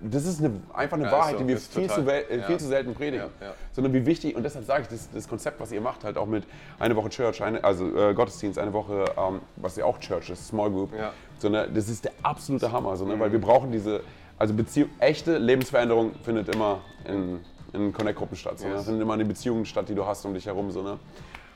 das 0.00 0.24
ist 0.26 0.40
eine, 0.40 0.52
einfach 0.74 0.96
eine 0.96 1.06
Mhm. 1.06 1.10
Ja, 1.10 1.18
Wahrheit, 1.18 1.32
so, 1.34 1.38
die 1.40 1.48
wir 1.48 1.58
viel, 1.58 1.90
zu, 1.90 2.00
äh, 2.02 2.24
viel 2.42 2.52
Ja. 2.52 2.58
zu 2.58 2.66
selten 2.66 2.94
predigen. 2.94 3.26
Ja. 3.40 3.52
Sondern 3.72 3.92
wie 3.92 4.06
wichtig, 4.06 4.36
und 4.36 4.42
deshalb 4.42 4.64
sage 4.64 4.82
ich, 4.82 4.88
das, 4.88 5.08
das 5.12 5.28
Konzept, 5.28 5.60
was 5.60 5.72
ihr 5.72 5.80
macht, 5.80 6.04
halt 6.04 6.16
auch 6.16 6.26
mit 6.26 6.44
eine 6.78 6.94
Woche 6.94 7.08
Church, 7.08 7.42
eine, 7.42 7.62
also 7.64 7.86
äh, 7.96 8.14
Gottesdienst, 8.14 8.58
eine 8.58 8.72
Woche, 8.72 9.04
ähm, 9.16 9.40
was 9.56 9.76
ja 9.76 9.84
auch 9.84 9.98
Church 9.98 10.30
ist, 10.30 10.46
Small 10.48 10.70
Group, 10.70 10.92
Ja. 10.96 11.12
sondern 11.38 11.74
das 11.74 11.88
ist 11.88 12.04
der 12.04 12.12
absolute 12.22 12.70
Hammer, 12.70 12.96
so, 12.96 13.04
ne? 13.04 13.18
weil 13.18 13.32
wir 13.32 13.40
brauchen 13.40 13.72
diese, 13.72 14.02
also 14.38 14.54
Beziehung, 14.54 14.90
echte 15.00 15.38
Lebensveränderung 15.38 16.12
findet 16.24 16.54
immer 16.54 16.80
in, 17.04 17.40
in 17.72 17.92
Connect-Gruppen 17.92 18.36
statt, 18.36 18.58
so, 18.58 18.68
ne? 18.68 18.74
Yes. 18.74 18.84
findet 18.84 19.02
immer 19.02 19.14
in 19.14 19.20
den 19.20 19.28
Beziehungen 19.28 19.64
statt, 19.66 19.88
die 19.88 19.94
du 19.94 20.06
hast 20.06 20.24
um 20.24 20.32
dich 20.34 20.46
herum, 20.46 20.70
so, 20.70 20.82
ne? 20.82 20.98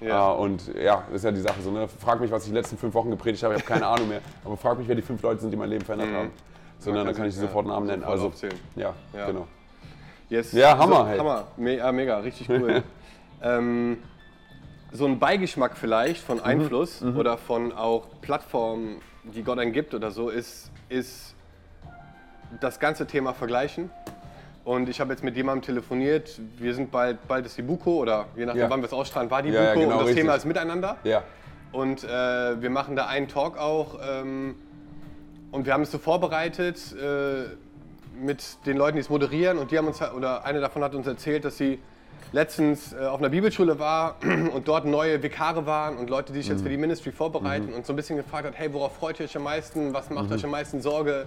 Ja. 0.01 0.33
Äh, 0.33 0.37
und 0.39 0.75
ja, 0.75 1.05
das 1.09 1.17
ist 1.17 1.25
ja 1.25 1.31
die 1.31 1.41
Sache 1.43 1.61
so, 1.63 1.71
ne? 1.71 1.87
Frag 1.87 2.21
mich, 2.21 2.31
was 2.31 2.43
ich 2.45 2.49
die 2.49 2.55
letzten 2.57 2.77
fünf 2.79 2.95
Wochen 2.95 3.11
gepredigt 3.11 3.43
habe, 3.45 3.55
ich 3.55 3.61
habe 3.63 3.73
keine 3.73 3.87
Ahnung 3.93 4.09
mehr, 4.09 4.21
aber 4.45 4.57
frag 4.57 4.79
mich, 4.79 4.89
wer 4.89 4.95
die 4.97 5.03
fünf 5.03 5.23
Leute 5.23 5.41
sind, 5.43 5.51
die 5.51 5.57
mein 5.57 5.69
Leben 5.71 5.85
verändert 5.85 6.09
haben. 6.13 6.31
So? 6.81 6.93
Man 6.93 7.05
dann 7.07 7.15
kann 7.15 7.27
ich 7.27 7.35
sofort 7.37 7.67
einen 7.67 7.75
Namen 7.75 7.87
nennen. 7.87 8.05
Also, 8.05 8.27
aufzählen. 8.29 8.55
ja, 8.75 8.95
Ja. 9.13 9.27
genau. 9.27 9.47
Yes. 10.29 10.53
Ja, 10.53 10.79
Hammer, 10.79 10.97
So, 10.97 11.07
hey. 11.09 11.19
Hammer. 11.19 11.47
Me 11.57 11.77
ja, 11.77 11.93
mega, 11.93 12.19
richtig 12.19 12.49
cool. 12.49 12.83
ähm, 13.43 13.99
so 14.93 15.07
ein 15.07 15.19
Beigeschmack 15.19 15.77
vielleicht 15.77 16.23
Mhm. 16.23 16.27
von 16.27 16.41
Einfluss 16.41 17.03
oder 17.03 17.37
von 17.39 17.73
auch 17.73 18.07
Plattformen, 18.23 19.01
die 19.25 19.43
Gott 19.43 19.59
einen 19.59 19.73
gibt 19.73 19.93
oder 19.95 20.11
so, 20.11 20.29
ist, 20.31 20.71
ist 20.89 21.35
das 22.61 22.81
ganze 22.81 23.07
Thema 23.07 23.35
Vergleichen. 23.35 23.91
Und 24.65 24.89
ich 24.89 25.01
habe 25.01 25.13
jetzt 25.13 25.25
mit 25.25 25.37
jemandem 25.37 25.63
telefoniert, 25.63 26.39
wir 26.59 26.75
sind 26.75 26.91
bald, 26.91 27.27
bald 27.27 27.47
ist 27.47 27.57
die 27.59 27.63
Buko 27.63 27.95
oder 27.99 28.27
je 28.37 28.45
nachdem, 28.47 28.63
Ja. 28.63 28.71
wann 28.71 28.81
wir 28.81 28.87
es 28.87 28.93
ausstrahlen, 28.93 29.31
war 29.31 29.43
die 29.43 29.51
ja, 29.51 29.69
Buko 29.73 29.81
genau, 29.81 29.93
und 29.93 29.99
das 30.01 30.09
richtig. 30.09 30.23
Thema 30.23 30.35
ist 30.37 30.45
Miteinander. 30.45 30.97
Ja, 31.05 31.23
Und 31.73 32.05
äh, 32.05 32.61
wir 32.61 32.71
machen 32.71 32.95
da 32.97 33.07
einen 33.07 33.27
Talk 33.29 33.59
auch. 33.59 33.99
Ähm, 34.07 34.55
und 35.53 35.67
wir 35.67 35.73
haben 35.73 35.83
es 35.83 35.91
so 35.91 35.99
vorbereitet 35.99 36.95
äh, 36.95 37.45
mit 38.21 38.67
den 38.67 38.77
Leuten, 38.77 38.97
die 38.97 39.01
es 39.01 39.11
moderieren. 39.11 39.59
Und 39.59 39.71
die 39.71 39.79
haben 39.79 39.87
uns, 39.87 40.01
oder 40.01 40.45
eine 40.45 40.61
davon 40.61 40.83
hat 40.85 40.95
uns 40.95 41.07
erzählt, 41.07 41.45
dass 41.45 41.57
sie 41.57 41.79
letztens 42.33 42.93
äh, 42.93 43.07
auf 43.07 43.19
einer 43.19 43.31
Bibelschule 43.31 43.79
war 43.79 44.17
und 44.23 44.69
dort 44.69 44.85
neue 44.85 45.23
Vikare 45.23 45.67
waren 45.67 45.97
und 45.97 46.11
Leute, 46.11 46.33
die 46.33 46.41
sich 46.41 46.49
jetzt 46.49 46.63
für 46.63 46.69
die 46.69 46.77
Ministry 46.77 47.11
vorbereiten 47.11 47.73
und 47.73 47.87
so 47.87 47.93
ein 47.93 47.97
bisschen 47.97 48.17
gefragt 48.17 48.47
hat, 48.47 48.55
hey, 48.57 48.73
worauf 48.73 48.97
freut 48.97 49.19
ihr 49.19 49.25
euch 49.25 49.37
am 49.37 49.43
meisten? 49.43 49.93
Was 49.93 50.11
macht 50.11 50.31
euch 50.31 50.45
am 50.45 50.51
meisten 50.51 50.81
Sorge? 50.81 51.27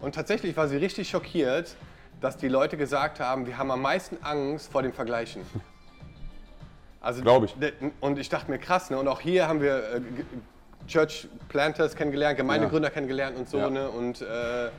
Und 0.00 0.14
tatsächlich 0.14 0.56
war 0.56 0.68
sie 0.68 0.76
richtig 0.76 1.08
schockiert, 1.10 1.76
dass 2.20 2.36
die 2.36 2.48
Leute 2.48 2.76
gesagt 2.76 3.20
haben, 3.20 3.46
wir 3.46 3.58
haben 3.58 3.70
am 3.70 3.82
meisten 3.82 4.16
Angst 4.22 4.72
vor 4.72 4.82
dem 4.82 4.92
Vergleichen. 4.92 5.42
Also, 7.00 7.22
Glaub 7.22 7.44
ich. 7.44 7.54
Und 8.00 8.18
ich 8.18 8.28
dachte 8.28 8.50
mir, 8.50 8.58
krass, 8.58 8.90
ne? 8.90 8.98
Und 8.98 9.06
auch 9.06 9.20
hier 9.20 9.46
haben 9.46 9.62
wir 9.62 9.76
äh, 9.76 10.00
Church 10.88 11.28
Planters 11.48 11.94
kennengelernt, 11.94 12.36
Gemeindegründer 12.36 12.90
kennengelernt 12.90 13.36
und 13.38 13.48
so, 13.48 13.58
Ja. 13.58 13.70
ne? 13.70 13.88
Und 13.90 14.20
äh, 14.22 14.70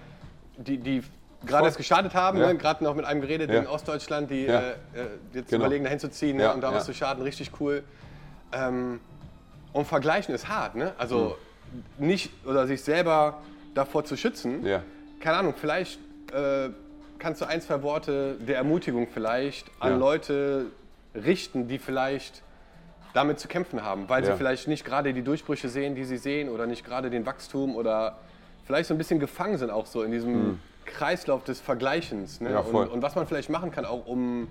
die, 0.58 0.78
die 0.78 1.04
gerade 1.46 1.66
erst 1.66 1.78
gestartet 1.78 2.14
haben, 2.16 2.40
Ja. 2.40 2.48
ne? 2.48 2.58
gerade 2.58 2.84
noch 2.84 2.96
mit 2.96 3.06
einem 3.06 3.22
geredet 3.22 3.50
Ja. 3.50 3.60
in 3.60 3.68
Ostdeutschland, 3.68 4.30
die 4.30 4.46
Ja. 4.46 4.60
äh, 4.60 4.72
äh, 4.72 4.76
jetzt 5.34 5.50
Genau. 5.50 5.64
überlegen, 5.66 5.84
dahin 5.86 6.00
zu 6.00 6.10
ziehen 6.10 6.38
ne? 6.38 6.44
Ja, 6.44 6.52
und 6.52 6.62
da 6.62 6.72
ja. 6.72 6.76
was 6.78 6.86
zu 6.86 6.94
starten, 6.94 7.22
richtig 7.22 7.52
cool. 7.62 7.84
Ähm, 8.52 9.00
und 9.72 9.86
vergleichen 9.86 10.34
ist 10.36 10.50
hart, 10.50 10.76
ne? 10.76 10.94
Also 10.98 11.38
nicht 12.00 12.32
oder 12.46 12.66
sich 12.68 12.82
selber 12.82 13.42
davor 13.76 14.04
zu 14.04 14.18
schützen. 14.18 14.66
Ja. 14.66 14.82
Keine 15.20 15.38
Ahnung, 15.38 15.54
vielleicht 15.56 16.00
äh, 16.34 16.70
kannst 17.20 17.42
du 17.42 17.46
ein, 17.46 17.62
zwei 17.62 17.84
Worte 17.84 18.36
der 18.40 18.58
Ermutigung 18.58 19.08
vielleicht 19.14 19.70
an 19.80 19.92
Ja. 19.92 19.98
Leute 19.98 20.66
richten, 21.14 21.68
die 21.68 21.78
vielleicht 21.78 22.42
damit 23.14 23.40
zu 23.40 23.48
kämpfen 23.48 23.84
haben, 23.84 24.08
weil 24.08 24.24
sie 24.24 24.30
Ja. 24.30 24.36
vielleicht 24.36 24.68
nicht 24.68 24.86
gerade 24.86 25.14
die 25.14 25.24
Durchbrüche 25.24 25.70
sehen, 25.70 25.96
die 25.96 26.04
sie 26.06 26.18
sehen 26.18 26.50
oder 26.50 26.66
nicht 26.68 26.86
gerade 26.86 27.10
den 27.10 27.26
Wachstum 27.26 27.76
oder 27.76 28.18
vielleicht 28.66 28.88
so 28.88 28.94
ein 28.94 28.98
bisschen 28.98 29.20
gefangen 29.20 29.58
sind 29.58 29.72
auch 29.72 29.86
so 29.88 30.04
in 30.04 30.12
diesem 30.12 30.60
Kreislauf 30.86 31.44
des 31.44 31.60
Vergleichens. 31.60 32.40
Ne? 32.42 32.52
Ja, 32.52 32.60
und, 32.60 32.90
und 32.90 33.02
was 33.02 33.16
man 33.16 33.26
vielleicht 33.28 33.50
machen 33.50 33.72
kann, 33.72 33.86
auch 33.86 34.06
um 34.06 34.48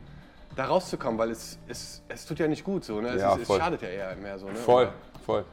da 0.57 0.64
rauszukommen, 0.64 1.18
weil 1.18 1.31
es, 1.31 1.59
es, 1.68 2.03
es 2.09 2.27
tut 2.27 2.38
ja 2.40 2.49
nicht 2.49 2.64
gut 2.64 2.85
so. 2.85 3.01
Ne? 3.01 3.09
Es, 3.11 3.21
Ja, 3.21 3.35
ist, 3.37 3.49
es 3.49 3.57
schadet 3.57 3.83
ja 3.83 3.88
eher 3.88 4.16
mehr 4.16 4.38
so. 4.38 4.47
Ne? 4.47 4.55
Voll, 4.57 4.85
Oder- 4.85 4.92
voll. 5.25 5.44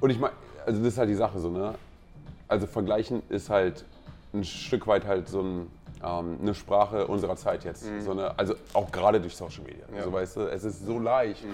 Und 0.00 0.10
ich 0.10 0.18
meine, 0.18 0.34
also 0.64 0.78
das 0.80 0.92
ist 0.92 0.98
halt 0.98 1.08
die 1.08 1.14
Sache 1.14 1.38
so, 1.38 1.50
ne? 1.50 1.74
Also 2.46 2.66
vergleichen 2.66 3.22
ist 3.30 3.50
halt 3.50 3.84
ein 4.32 4.44
Stück 4.44 4.86
weit 4.86 5.06
halt 5.06 5.28
so 5.28 5.40
ein, 5.40 5.70
ähm, 6.04 6.38
eine 6.40 6.54
Sprache 6.54 7.06
unserer 7.06 7.36
Zeit 7.36 7.64
jetzt. 7.64 7.86
So 8.00 8.12
eine, 8.12 8.38
also 8.38 8.54
auch 8.74 8.90
gerade 8.92 9.20
durch 9.20 9.34
Social 9.36 9.62
Media. 9.64 9.84
Also 9.96 10.12
weißt 10.12 10.36
du, 10.36 10.40
es 10.50 10.62
ist 10.64 10.84
so 10.84 10.98
leicht, 10.98 11.44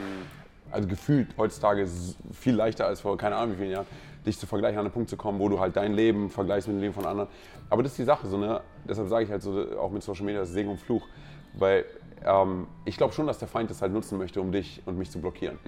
also 0.71 0.89
gefühlt 0.89 1.29
heutzutage 1.37 1.83
ist 1.83 1.93
es 1.93 2.17
viel 2.33 2.55
leichter 2.55 2.87
als 2.87 3.01
vor 3.01 3.17
keine 3.17 3.37
Ahnung 3.37 3.55
wie 3.55 3.59
vielen 3.59 3.71
Jahren, 3.71 3.87
dich 4.27 4.39
zu 4.39 4.47
vergleichen, 4.47 4.79
an 4.79 4.87
einen 4.87 4.93
Punkt 4.93 5.09
zu 5.09 5.17
kommen, 5.17 5.39
wo 5.39 5.49
du 5.49 5.61
halt 5.61 5.77
dein 5.77 5.95
Leben 5.95 6.31
vergleichst 6.31 6.69
mit 6.69 6.77
dem 6.77 6.81
Leben 6.81 6.95
von 6.95 7.07
anderen. 7.07 7.29
Aber 7.71 7.83
das 7.83 7.93
ist 7.93 7.99
die 7.99 8.05
Sache, 8.05 8.27
so, 8.27 8.37
ne? 8.37 8.61
deshalb 8.89 9.09
sage 9.09 9.25
ich 9.25 9.31
halt 9.31 9.43
so, 9.43 9.79
auch 9.79 9.91
mit 9.91 10.03
Social 10.03 10.25
Media, 10.25 10.41
das 10.41 10.51
ist 10.51 10.55
Segen 10.55 10.71
und 10.71 10.79
Fluch. 10.79 11.07
Weil 11.55 11.85
ähm, 12.25 12.67
ich 12.85 12.97
glaube 12.97 13.13
schon, 13.13 13.27
dass 13.27 13.39
der 13.39 13.49
Feind 13.49 13.71
das 13.71 13.81
halt 13.81 13.93
nutzen 13.93 14.19
möchte, 14.19 14.41
um 14.41 14.53
dich 14.53 14.83
und 14.87 14.99
mich 14.99 15.11
zu 15.11 15.21
blockieren. 15.21 15.59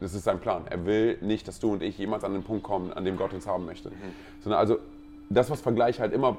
Das 0.00 0.12
ist 0.14 0.24
sein 0.24 0.40
Plan. 0.40 0.64
Er 0.68 0.84
will 0.84 1.18
nicht, 1.22 1.48
dass 1.48 1.60
du 1.60 1.72
und 1.72 1.82
ich 1.82 1.96
jemals 1.96 2.24
an 2.24 2.32
den 2.32 2.42
Punkt 2.42 2.64
kommen, 2.64 2.92
an 2.92 3.04
dem 3.04 3.16
Gott 3.16 3.32
uns 3.32 3.46
haben 3.46 3.64
möchte. 3.64 3.90
Sondern 4.40 4.60
also 4.60 4.78
das, 5.30 5.50
was 5.50 5.60
Vergleich 5.60 6.00
halt 6.00 6.12
immer 6.12 6.36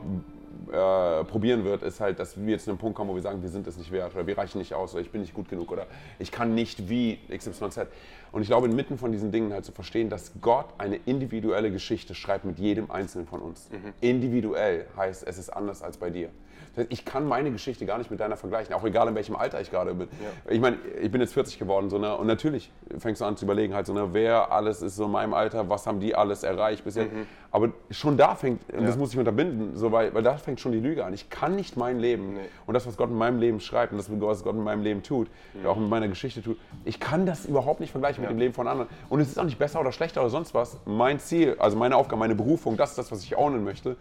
äh, 0.71 1.23
probieren 1.25 1.63
wird, 1.63 1.83
ist 1.83 1.99
halt, 1.99 2.19
dass 2.19 2.37
wir 2.37 2.53
jetzt 2.53 2.65
zu 2.65 2.71
einem 2.71 2.77
Punkt 2.77 2.95
kommen, 2.95 3.09
wo 3.09 3.15
wir 3.15 3.21
sagen, 3.21 3.41
wir 3.41 3.49
sind 3.49 3.67
es 3.67 3.77
nicht 3.77 3.91
wert 3.91 4.13
oder 4.15 4.27
wir 4.27 4.37
reichen 4.37 4.57
nicht 4.59 4.73
aus 4.73 4.93
oder 4.93 5.01
ich 5.01 5.11
bin 5.11 5.21
nicht 5.21 5.33
gut 5.33 5.49
genug 5.49 5.71
oder 5.71 5.87
ich 6.19 6.31
kann 6.31 6.53
nicht 6.55 6.89
wie 6.89 7.19
XYZ. 7.29 7.87
Und 8.31 8.41
ich 8.41 8.47
glaube, 8.47 8.67
inmitten 8.67 8.97
von 8.97 9.11
diesen 9.11 9.31
Dingen 9.31 9.53
halt 9.53 9.65
zu 9.65 9.71
verstehen, 9.71 10.09
dass 10.09 10.33
Gott 10.41 10.67
eine 10.77 10.97
individuelle 11.05 11.71
Geschichte 11.71 12.15
schreibt 12.15 12.45
mit 12.45 12.59
jedem 12.59 12.91
Einzelnen 12.91 13.27
von 13.27 13.41
uns. 13.41 13.69
Individuell 14.01 14.85
heißt, 14.97 15.25
es 15.25 15.37
ist 15.37 15.49
anders 15.49 15.81
als 15.81 15.97
bei 15.97 16.09
dir. 16.09 16.29
Das 16.75 16.83
heißt, 16.83 16.91
Ich 16.91 17.05
kann 17.05 17.27
meine 17.27 17.51
Geschichte 17.51 17.85
gar 17.85 17.97
nicht 17.97 18.11
mit 18.11 18.19
deiner 18.19 18.37
vergleichen, 18.37 18.73
auch 18.75 18.83
egal 18.83 19.07
in 19.07 19.15
welchem 19.15 19.35
Alter 19.35 19.61
ich 19.61 19.71
gerade 19.71 19.93
bin. 19.93 20.07
Ich 20.49 20.59
meine, 20.59 20.77
ich 21.01 21.11
bin 21.11 21.21
jetzt 21.21 21.33
40 21.33 21.57
geworden, 21.59 21.89
so, 21.89 21.97
ne? 21.97 22.15
und 22.15 22.27
natürlich 22.27 22.71
fängst 22.97 23.21
du 23.21 23.25
an 23.25 23.37
zu 23.37 23.45
überlegen, 23.45 23.73
halt 23.73 23.85
so, 23.85 23.93
ne, 23.93 24.09
wer 24.11 24.51
alles 24.51 24.81
ist 24.81 24.95
so 24.95 25.05
in 25.05 25.11
meinem 25.11 25.33
Alter, 25.33 25.69
was 25.69 25.87
haben 25.87 25.99
die 25.99 26.15
alles 26.15 26.43
erreicht 26.43 26.83
bis 26.83 26.95
jetzt. 26.95 27.11
Aber 27.51 27.69
schon 27.89 28.17
da 28.17 28.35
fängt, 28.35 28.61
und 28.73 28.85
das 28.85 28.97
muss 28.97 29.13
ich 29.13 29.17
unterbinden, 29.17 29.77
so, 29.77 29.91
weil, 29.91 30.13
weil 30.13 30.23
da 30.23 30.35
fängt 30.35 30.59
schon 30.59 30.73
die 30.73 30.79
Lüge 30.79 31.05
an. 31.05 31.13
Ich 31.13 31.29
kann 31.29 31.55
nicht 31.55 31.77
mein 31.77 31.99
Leben 31.99 32.37
und 32.65 32.73
das, 32.73 32.85
was 32.85 32.97
Gott 32.97 33.09
in 33.09 33.17
meinem 33.17 33.39
Leben 33.39 33.61
schreibt 33.61 33.93
und 33.93 33.97
das, 33.97 34.09
was 34.11 34.43
Gott 34.43 34.55
in 34.55 34.63
meinem 34.63 34.83
Leben 34.83 35.03
tut, 35.03 35.29
auch 35.65 35.77
in 35.77 35.87
meiner 35.87 36.09
Geschichte 36.09 36.41
tut, 36.41 36.57
ich 36.83 36.99
kann 36.99 37.25
das 37.25 37.45
überhaupt 37.45 37.79
nicht 37.79 37.91
vergleichen 37.91 38.21
mit 38.21 38.29
dem 38.29 38.39
Leben 38.39 38.53
von 38.53 38.67
anderen. 38.67 38.89
Und 39.09 39.21
es 39.21 39.29
ist 39.29 39.39
auch 39.39 39.45
nicht 39.45 39.57
besser 39.57 39.79
oder 39.79 39.93
schlechter 39.93 40.19
oder 40.21 40.29
sonst 40.29 40.53
was. 40.53 40.77
Mein 40.85 41.19
Ziel, 41.19 41.55
also 41.59 41.77
meine 41.77 41.95
Aufgabe, 41.95 42.19
meine 42.19 42.35
Berufung, 42.35 42.75
das 42.75 42.89
ist 42.89 42.97
das, 42.97 43.11
was 43.11 43.23
ich 43.23 43.37
ownen 43.37 43.63
möchte. 43.63 43.95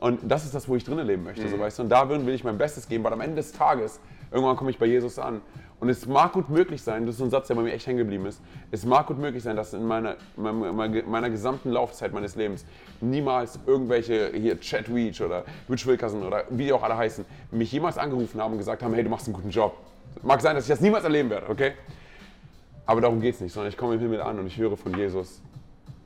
Und 0.00 0.20
das 0.22 0.44
ist 0.44 0.54
das, 0.54 0.68
wo 0.68 0.76
ich 0.76 0.84
drinnen 0.84 1.06
leben 1.06 1.24
möchte, 1.24 1.48
so 1.48 1.58
weißt 1.58 1.78
du. 1.78 1.84
Und 1.84 1.88
da 1.88 2.08
will 2.08 2.28
ich 2.28 2.44
mein 2.44 2.58
Bestes 2.58 2.88
geben, 2.88 3.04
weil 3.04 3.12
am 3.12 3.20
Ende 3.20 3.36
des 3.36 3.52
Tages, 3.52 4.00
irgendwann 4.30 4.56
komme 4.56 4.70
ich 4.70 4.78
bei 4.78 4.86
Jesus 4.86 5.18
an. 5.18 5.40
Und 5.80 5.88
es 5.88 6.06
mag 6.06 6.32
gut 6.32 6.48
möglich 6.48 6.82
sein, 6.82 7.04
das 7.04 7.14
ist 7.14 7.18
so 7.18 7.24
ein 7.24 7.30
Satz, 7.30 7.48
der 7.48 7.56
bei 7.56 7.62
mir 7.62 7.72
echt 7.72 7.86
hängen 7.86 7.98
geblieben 7.98 8.26
ist, 8.26 8.40
es 8.70 8.84
mag 8.86 9.06
gut 9.06 9.18
möglich 9.18 9.42
sein, 9.42 9.56
dass 9.56 9.74
in 9.74 9.86
meiner, 9.86 10.16
meiner, 10.36 11.02
meiner 11.02 11.30
gesamten 11.30 11.70
Laufzeit 11.70 12.12
meines 12.12 12.36
Lebens 12.36 12.64
niemals 13.00 13.58
irgendwelche, 13.66 14.30
hier 14.34 14.58
Chad 14.60 14.88
Reach 14.88 15.20
oder 15.20 15.44
Rich 15.68 15.86
Wilkerson 15.86 16.22
oder 16.22 16.44
wie 16.50 16.64
die 16.64 16.72
auch 16.72 16.82
alle 16.82 16.96
heißen, 16.96 17.24
mich 17.50 17.70
jemals 17.72 17.98
angerufen 17.98 18.40
haben 18.40 18.52
und 18.52 18.58
gesagt 18.58 18.82
haben, 18.82 18.94
hey, 18.94 19.04
du 19.04 19.10
machst 19.10 19.26
einen 19.26 19.34
guten 19.34 19.50
Job. 19.50 19.76
Mag 20.22 20.40
sein, 20.40 20.54
dass 20.54 20.64
ich 20.64 20.70
das 20.70 20.80
niemals 20.80 21.04
erleben 21.04 21.28
werde, 21.28 21.48
okay? 21.50 21.72
Aber 22.86 23.00
darum 23.00 23.20
geht 23.20 23.34
es 23.34 23.40
nicht, 23.40 23.52
sondern 23.52 23.70
ich 23.70 23.76
komme 23.76 23.94
im 23.94 24.00
Himmel 24.00 24.22
an 24.22 24.38
und 24.38 24.46
ich 24.46 24.56
höre 24.56 24.76
von 24.76 24.96
Jesus, 24.96 25.40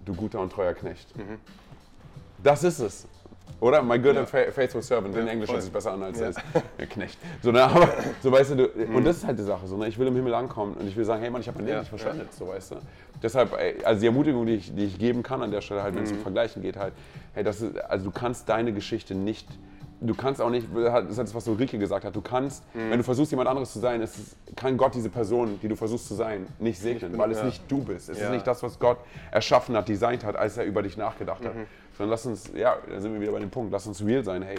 du 0.05 0.15
guter 0.15 0.41
und 0.41 0.51
treuer 0.53 0.75
Knecht. 0.75 1.09
Das 2.43 2.65
ist 2.65 2.79
es. 2.79 3.07
Oder? 3.61 3.83
My 3.83 3.99
good 3.99 4.17
and 4.17 4.29
fa- 4.29 4.51
faithful 4.53 4.83
servant. 4.83 5.17
In 5.17 5.27
Englisch 5.27 5.47
voll. 5.47 5.55
hört 5.57 5.65
sich 5.65 5.73
besser 5.73 5.93
an 5.93 6.03
als 6.03 6.23
als 6.23 6.37
äh, 6.79 6.87
Knecht. 6.87 7.19
So, 7.43 7.51
ne, 7.51 7.63
aber, 7.63 7.89
so 8.23 8.31
weißt 8.31 8.53
du, 8.53 8.57
du 8.57 8.69
und 8.95 9.05
das 9.05 9.19
ist 9.19 9.27
halt 9.27 9.39
die 9.39 9.43
Sache. 9.43 9.67
So, 9.67 9.77
ne, 9.77 9.89
ich 9.89 9.99
will 9.99 10.07
im 10.07 10.15
Himmel 10.15 10.35
ankommen 10.35 10.75
und 10.75 10.87
ich 10.87 10.97
will 10.97 11.05
sagen, 11.05 11.21
hey 11.23 11.31
Mann, 11.31 11.41
ich 11.41 11.49
habe 11.49 11.59
mein 11.59 11.67
Leben 11.67 11.77
Ja, 11.77 11.81
nicht 11.81 11.89
verschwendet. 11.91 12.33
So, 12.33 12.49
weißt 12.49 12.73
du. 12.73 12.77
Deshalb, 13.23 13.53
ey, 13.59 13.83
also 13.85 14.01
die 14.01 14.07
Ermutigung, 14.07 14.47
die 14.47 14.55
ich, 14.55 14.75
die 14.75 14.85
ich 14.85 14.99
geben 14.99 15.23
kann 15.23 15.43
an 15.43 15.51
der 15.51 15.61
Stelle, 15.61 15.83
halt, 15.83 15.95
wenn 15.97 16.05
es 16.05 16.13
um 16.13 16.19
Vergleichen 16.19 16.63
geht, 16.63 16.77
halt, 16.77 16.93
hey, 17.35 17.43
das 17.43 17.61
ist, 17.61 17.77
also 17.85 18.05
du 18.07 18.11
kannst 18.13 18.49
deine 18.49 18.73
Geschichte 18.73 19.15
nicht. 19.15 19.49
Du 20.01 20.15
kannst 20.15 20.41
auch 20.41 20.51
nicht, 20.51 20.69
das 20.75 21.07
ist 21.11 21.19
das, 21.19 21.35
was 21.35 21.49
Ulrike 21.49 21.77
gesagt 21.77 22.05
hat, 22.05 22.15
du 22.15 22.21
kannst, 22.21 22.63
wenn 22.73 22.97
du 22.99 23.03
versuchst, 23.03 23.33
jemand 23.33 23.49
anderes 23.49 23.73
zu 23.73 23.81
sein, 23.81 24.01
es 24.01 24.17
ist, 24.17 24.37
kann 24.55 24.77
Gott 24.77 24.95
diese 24.95 25.11
Person, 25.11 25.59
die 25.61 25.67
du 25.69 25.75
versuchst 25.75 26.07
zu 26.07 26.15
sein, 26.15 26.47
nicht 26.61 26.79
segnen, 26.81 27.19
weil 27.19 27.33
es 27.33 27.39
ja. 27.39 27.45
nicht 27.47 27.63
du 27.71 27.83
bist. 27.83 28.09
Es 28.09 28.19
Ja. 28.19 28.27
ist 28.27 28.31
nicht 28.31 28.47
das, 28.47 28.63
was 28.63 28.79
Gott 28.79 28.99
erschaffen 29.33 29.77
hat, 29.77 29.89
designt 29.89 30.25
hat, 30.25 30.37
als 30.37 30.57
er 30.57 30.65
über 30.67 30.83
dich 30.83 30.97
nachgedacht 30.97 31.45
hat. 31.45 31.53
Sondern 31.97 32.11
lass 32.11 32.27
uns, 32.27 32.53
ja, 32.55 32.77
da 32.89 33.01
sind 33.01 33.13
wir 33.13 33.21
wieder 33.21 33.33
bei 33.33 33.41
dem 33.41 33.51
Punkt, 33.51 33.73
lass 33.73 33.89
uns 33.89 34.05
real 34.05 34.23
sein, 34.23 34.43
hey, 34.43 34.59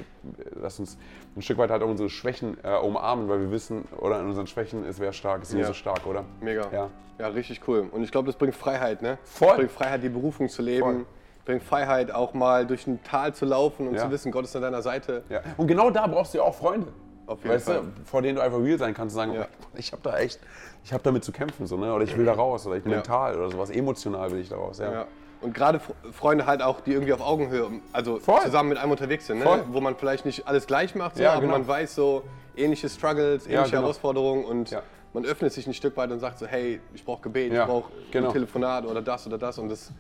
lass 0.62 0.78
uns 0.78 0.97
ein 1.38 1.41
Stück 1.41 1.58
weit 1.58 1.69
halt 1.69 1.82
auch 1.84 1.88
unsere 1.88 2.10
Schwächen 2.10 2.58
äh, 2.63 2.75
umarmen, 2.75 3.30
weil 3.30 3.39
wir 3.39 3.52
wissen, 3.52 3.86
oder 3.97 4.19
in 4.19 4.25
unseren 4.25 4.45
Schwächen 4.47 4.86
ist 4.86 4.99
wer 4.99 5.13
stark, 5.13 5.43
ist 5.43 5.54
Ja. 5.54 5.60
Jesus 5.60 5.78
stark, 5.78 6.06
oder? 6.06 6.25
Mega. 6.41 6.67
Ja. 6.73 6.89
Ja, 7.17 7.28
richtig 7.30 7.62
cool. 7.67 7.88
Und 7.91 8.04
ich 8.04 8.12
glaube, 8.12 8.28
das 8.28 8.36
bringt 8.36 8.56
Freiheit, 8.56 9.02
ne? 9.02 9.17
Voll. 9.23 9.56
Bringt 9.56 9.71
Freiheit, 9.71 10.04
die 10.04 10.10
Berufung 10.10 10.49
zu 10.49 10.62
leben. 10.62 10.84
Voll. 10.84 11.06
Bringt 11.49 11.63
Freiheit, 11.63 12.12
auch 12.12 12.35
mal 12.35 12.67
durch 12.67 12.85
ein 12.85 13.01
Tal 13.03 13.33
zu 13.33 13.43
laufen 13.43 13.88
und 13.88 13.95
Ja. 13.95 14.01
zu 14.03 14.12
wissen, 14.12 14.31
Gott 14.31 14.43
ist 14.45 14.55
an 14.55 14.62
deiner 14.62 14.83
Seite. 14.83 15.23
Ja. 15.29 15.41
Und 15.57 15.65
genau 15.65 15.89
da 15.89 16.05
brauchst 16.05 16.35
du 16.35 16.38
ja 16.38 16.43
auch 16.43 16.53
Freunde. 16.53 16.89
Auf 17.25 17.39
jeden 17.41 17.55
weißt 17.55 17.65
Fall. 17.65 17.77
Du, 17.81 18.03
vor 18.05 18.21
denen 18.21 18.35
du 18.35 18.43
einfach 18.43 18.59
real 18.59 18.77
sein 18.77 18.93
kannst 18.93 19.15
und 19.15 19.19
sagen, 19.19 19.33
Ja. 19.33 19.47
ich 19.73 19.91
habe 19.91 20.03
da 20.03 20.15
echt, 20.19 20.39
ich 20.83 20.93
habe 20.93 21.01
damit 21.01 21.23
zu 21.23 21.31
kämpfen, 21.31 21.65
so, 21.65 21.75
ne? 21.77 21.91
oder 21.91 22.03
ich 22.03 22.15
will 22.15 22.23
da 22.25 22.33
raus, 22.33 22.67
oder 22.67 22.75
ich 22.75 22.83
bin 22.83 22.91
mental 22.91 23.35
oder 23.35 23.49
sowas, 23.49 23.71
emotional 23.71 24.29
will 24.29 24.38
ich 24.41 24.49
da 24.49 24.57
raus. 24.57 24.77
Ja. 24.77 25.07
Und 25.41 25.55
gerade 25.55 25.79
Fr- 25.79 26.12
Freunde 26.13 26.45
halt 26.45 26.62
auch, 26.62 26.81
die 26.81 26.91
irgendwie 26.91 27.13
auf 27.13 27.21
Augenhöhe, 27.21 27.67
also 27.93 28.19
Voll. 28.19 28.41
zusammen 28.41 28.69
mit 28.69 28.77
einem 28.77 28.91
unterwegs 28.91 29.25
sind, 29.25 29.39
ne? 29.39 29.45
Voll. 29.45 29.63
wo 29.71 29.81
man 29.81 29.95
vielleicht 29.95 30.25
nicht 30.27 30.47
alles 30.47 30.67
gleich 30.67 30.93
macht, 30.93 31.15
so, 31.17 31.23
Ja, 31.23 31.31
aber 31.31 31.41
genau. 31.41 31.53
man 31.53 31.67
weiß 31.67 31.95
so 31.95 32.21
ähnliche 32.55 32.88
Struggles, 32.89 33.47
ähnliche 33.47 33.71
genau. 33.71 33.81
Herausforderungen 33.81 34.45
und 34.45 34.77
man 35.15 35.25
öffnet 35.25 35.51
sich 35.51 35.65
ein 35.65 35.73
Stück 35.73 35.97
weit 35.97 36.12
und 36.12 36.19
sagt 36.19 36.38
so, 36.38 36.45
hey, 36.45 36.79
ich 36.93 37.03
brauche 37.03 37.23
Gebet, 37.23 37.51
ich 37.53 37.59
brauche 37.59 37.91
genau. 38.12 38.27
ein 38.27 38.33
Telefonat 38.33 38.85
oder 38.85 39.01
das 39.01 39.25
oder 39.25 39.39
das 39.39 39.57
und 39.57 39.69
das. 39.69 39.91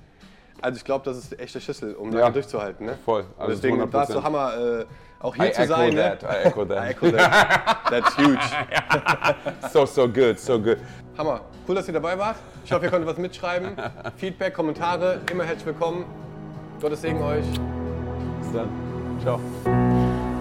Also 0.61 0.77
ich 0.77 0.83
glaube, 0.83 1.05
das 1.05 1.17
ist 1.17 1.31
der 1.31 1.41
echte 1.41 1.59
Schlüssel, 1.61 1.93
um 1.95 2.11
Ja. 2.11 2.29
durchzuhalten. 2.29 2.85
Ne? 2.85 2.97
Voll. 3.05 3.25
Also 3.37 3.51
deswegen 3.53 3.77
100%. 3.81 3.93
war 3.93 4.03
es 4.03 4.09
so 4.09 4.23
Hammer, 4.23 4.53
äh, 4.81 4.85
auch 5.21 5.35
hier 5.35 5.49
I 5.49 5.51
zu 5.53 5.65
sein. 5.67 5.95
that, 5.95 6.21
Ne? 6.23 6.29
I 6.29 6.47
echo 6.47 6.63
I 6.65 6.67
that. 6.67 6.89
echo 6.89 7.11
that. 7.11 7.77
That's 7.89 8.17
huge. 8.17 8.39
So, 9.71 9.85
so 9.85 10.07
good, 10.07 10.39
so 10.39 10.59
good. 10.59 10.77
Hammer. 11.17 11.41
Cool, 11.67 11.75
dass 11.75 11.87
ihr 11.87 11.93
dabei 11.93 12.17
wart. 12.17 12.37
Ich 12.65 12.71
hoffe, 12.71 12.85
ihr 12.85 12.91
konntet 12.91 13.07
was 13.09 13.17
mitschreiben. 13.17 13.75
Feedback, 14.17 14.53
Kommentare, 14.53 15.19
immer 15.31 15.43
herzlich 15.43 15.67
willkommen. 15.67 16.05
Gottes 16.81 17.01
Segen 17.01 17.21
euch. 17.21 17.45
Bis 18.41 18.51
dann. 18.53 18.69
Ciao. 19.21 19.39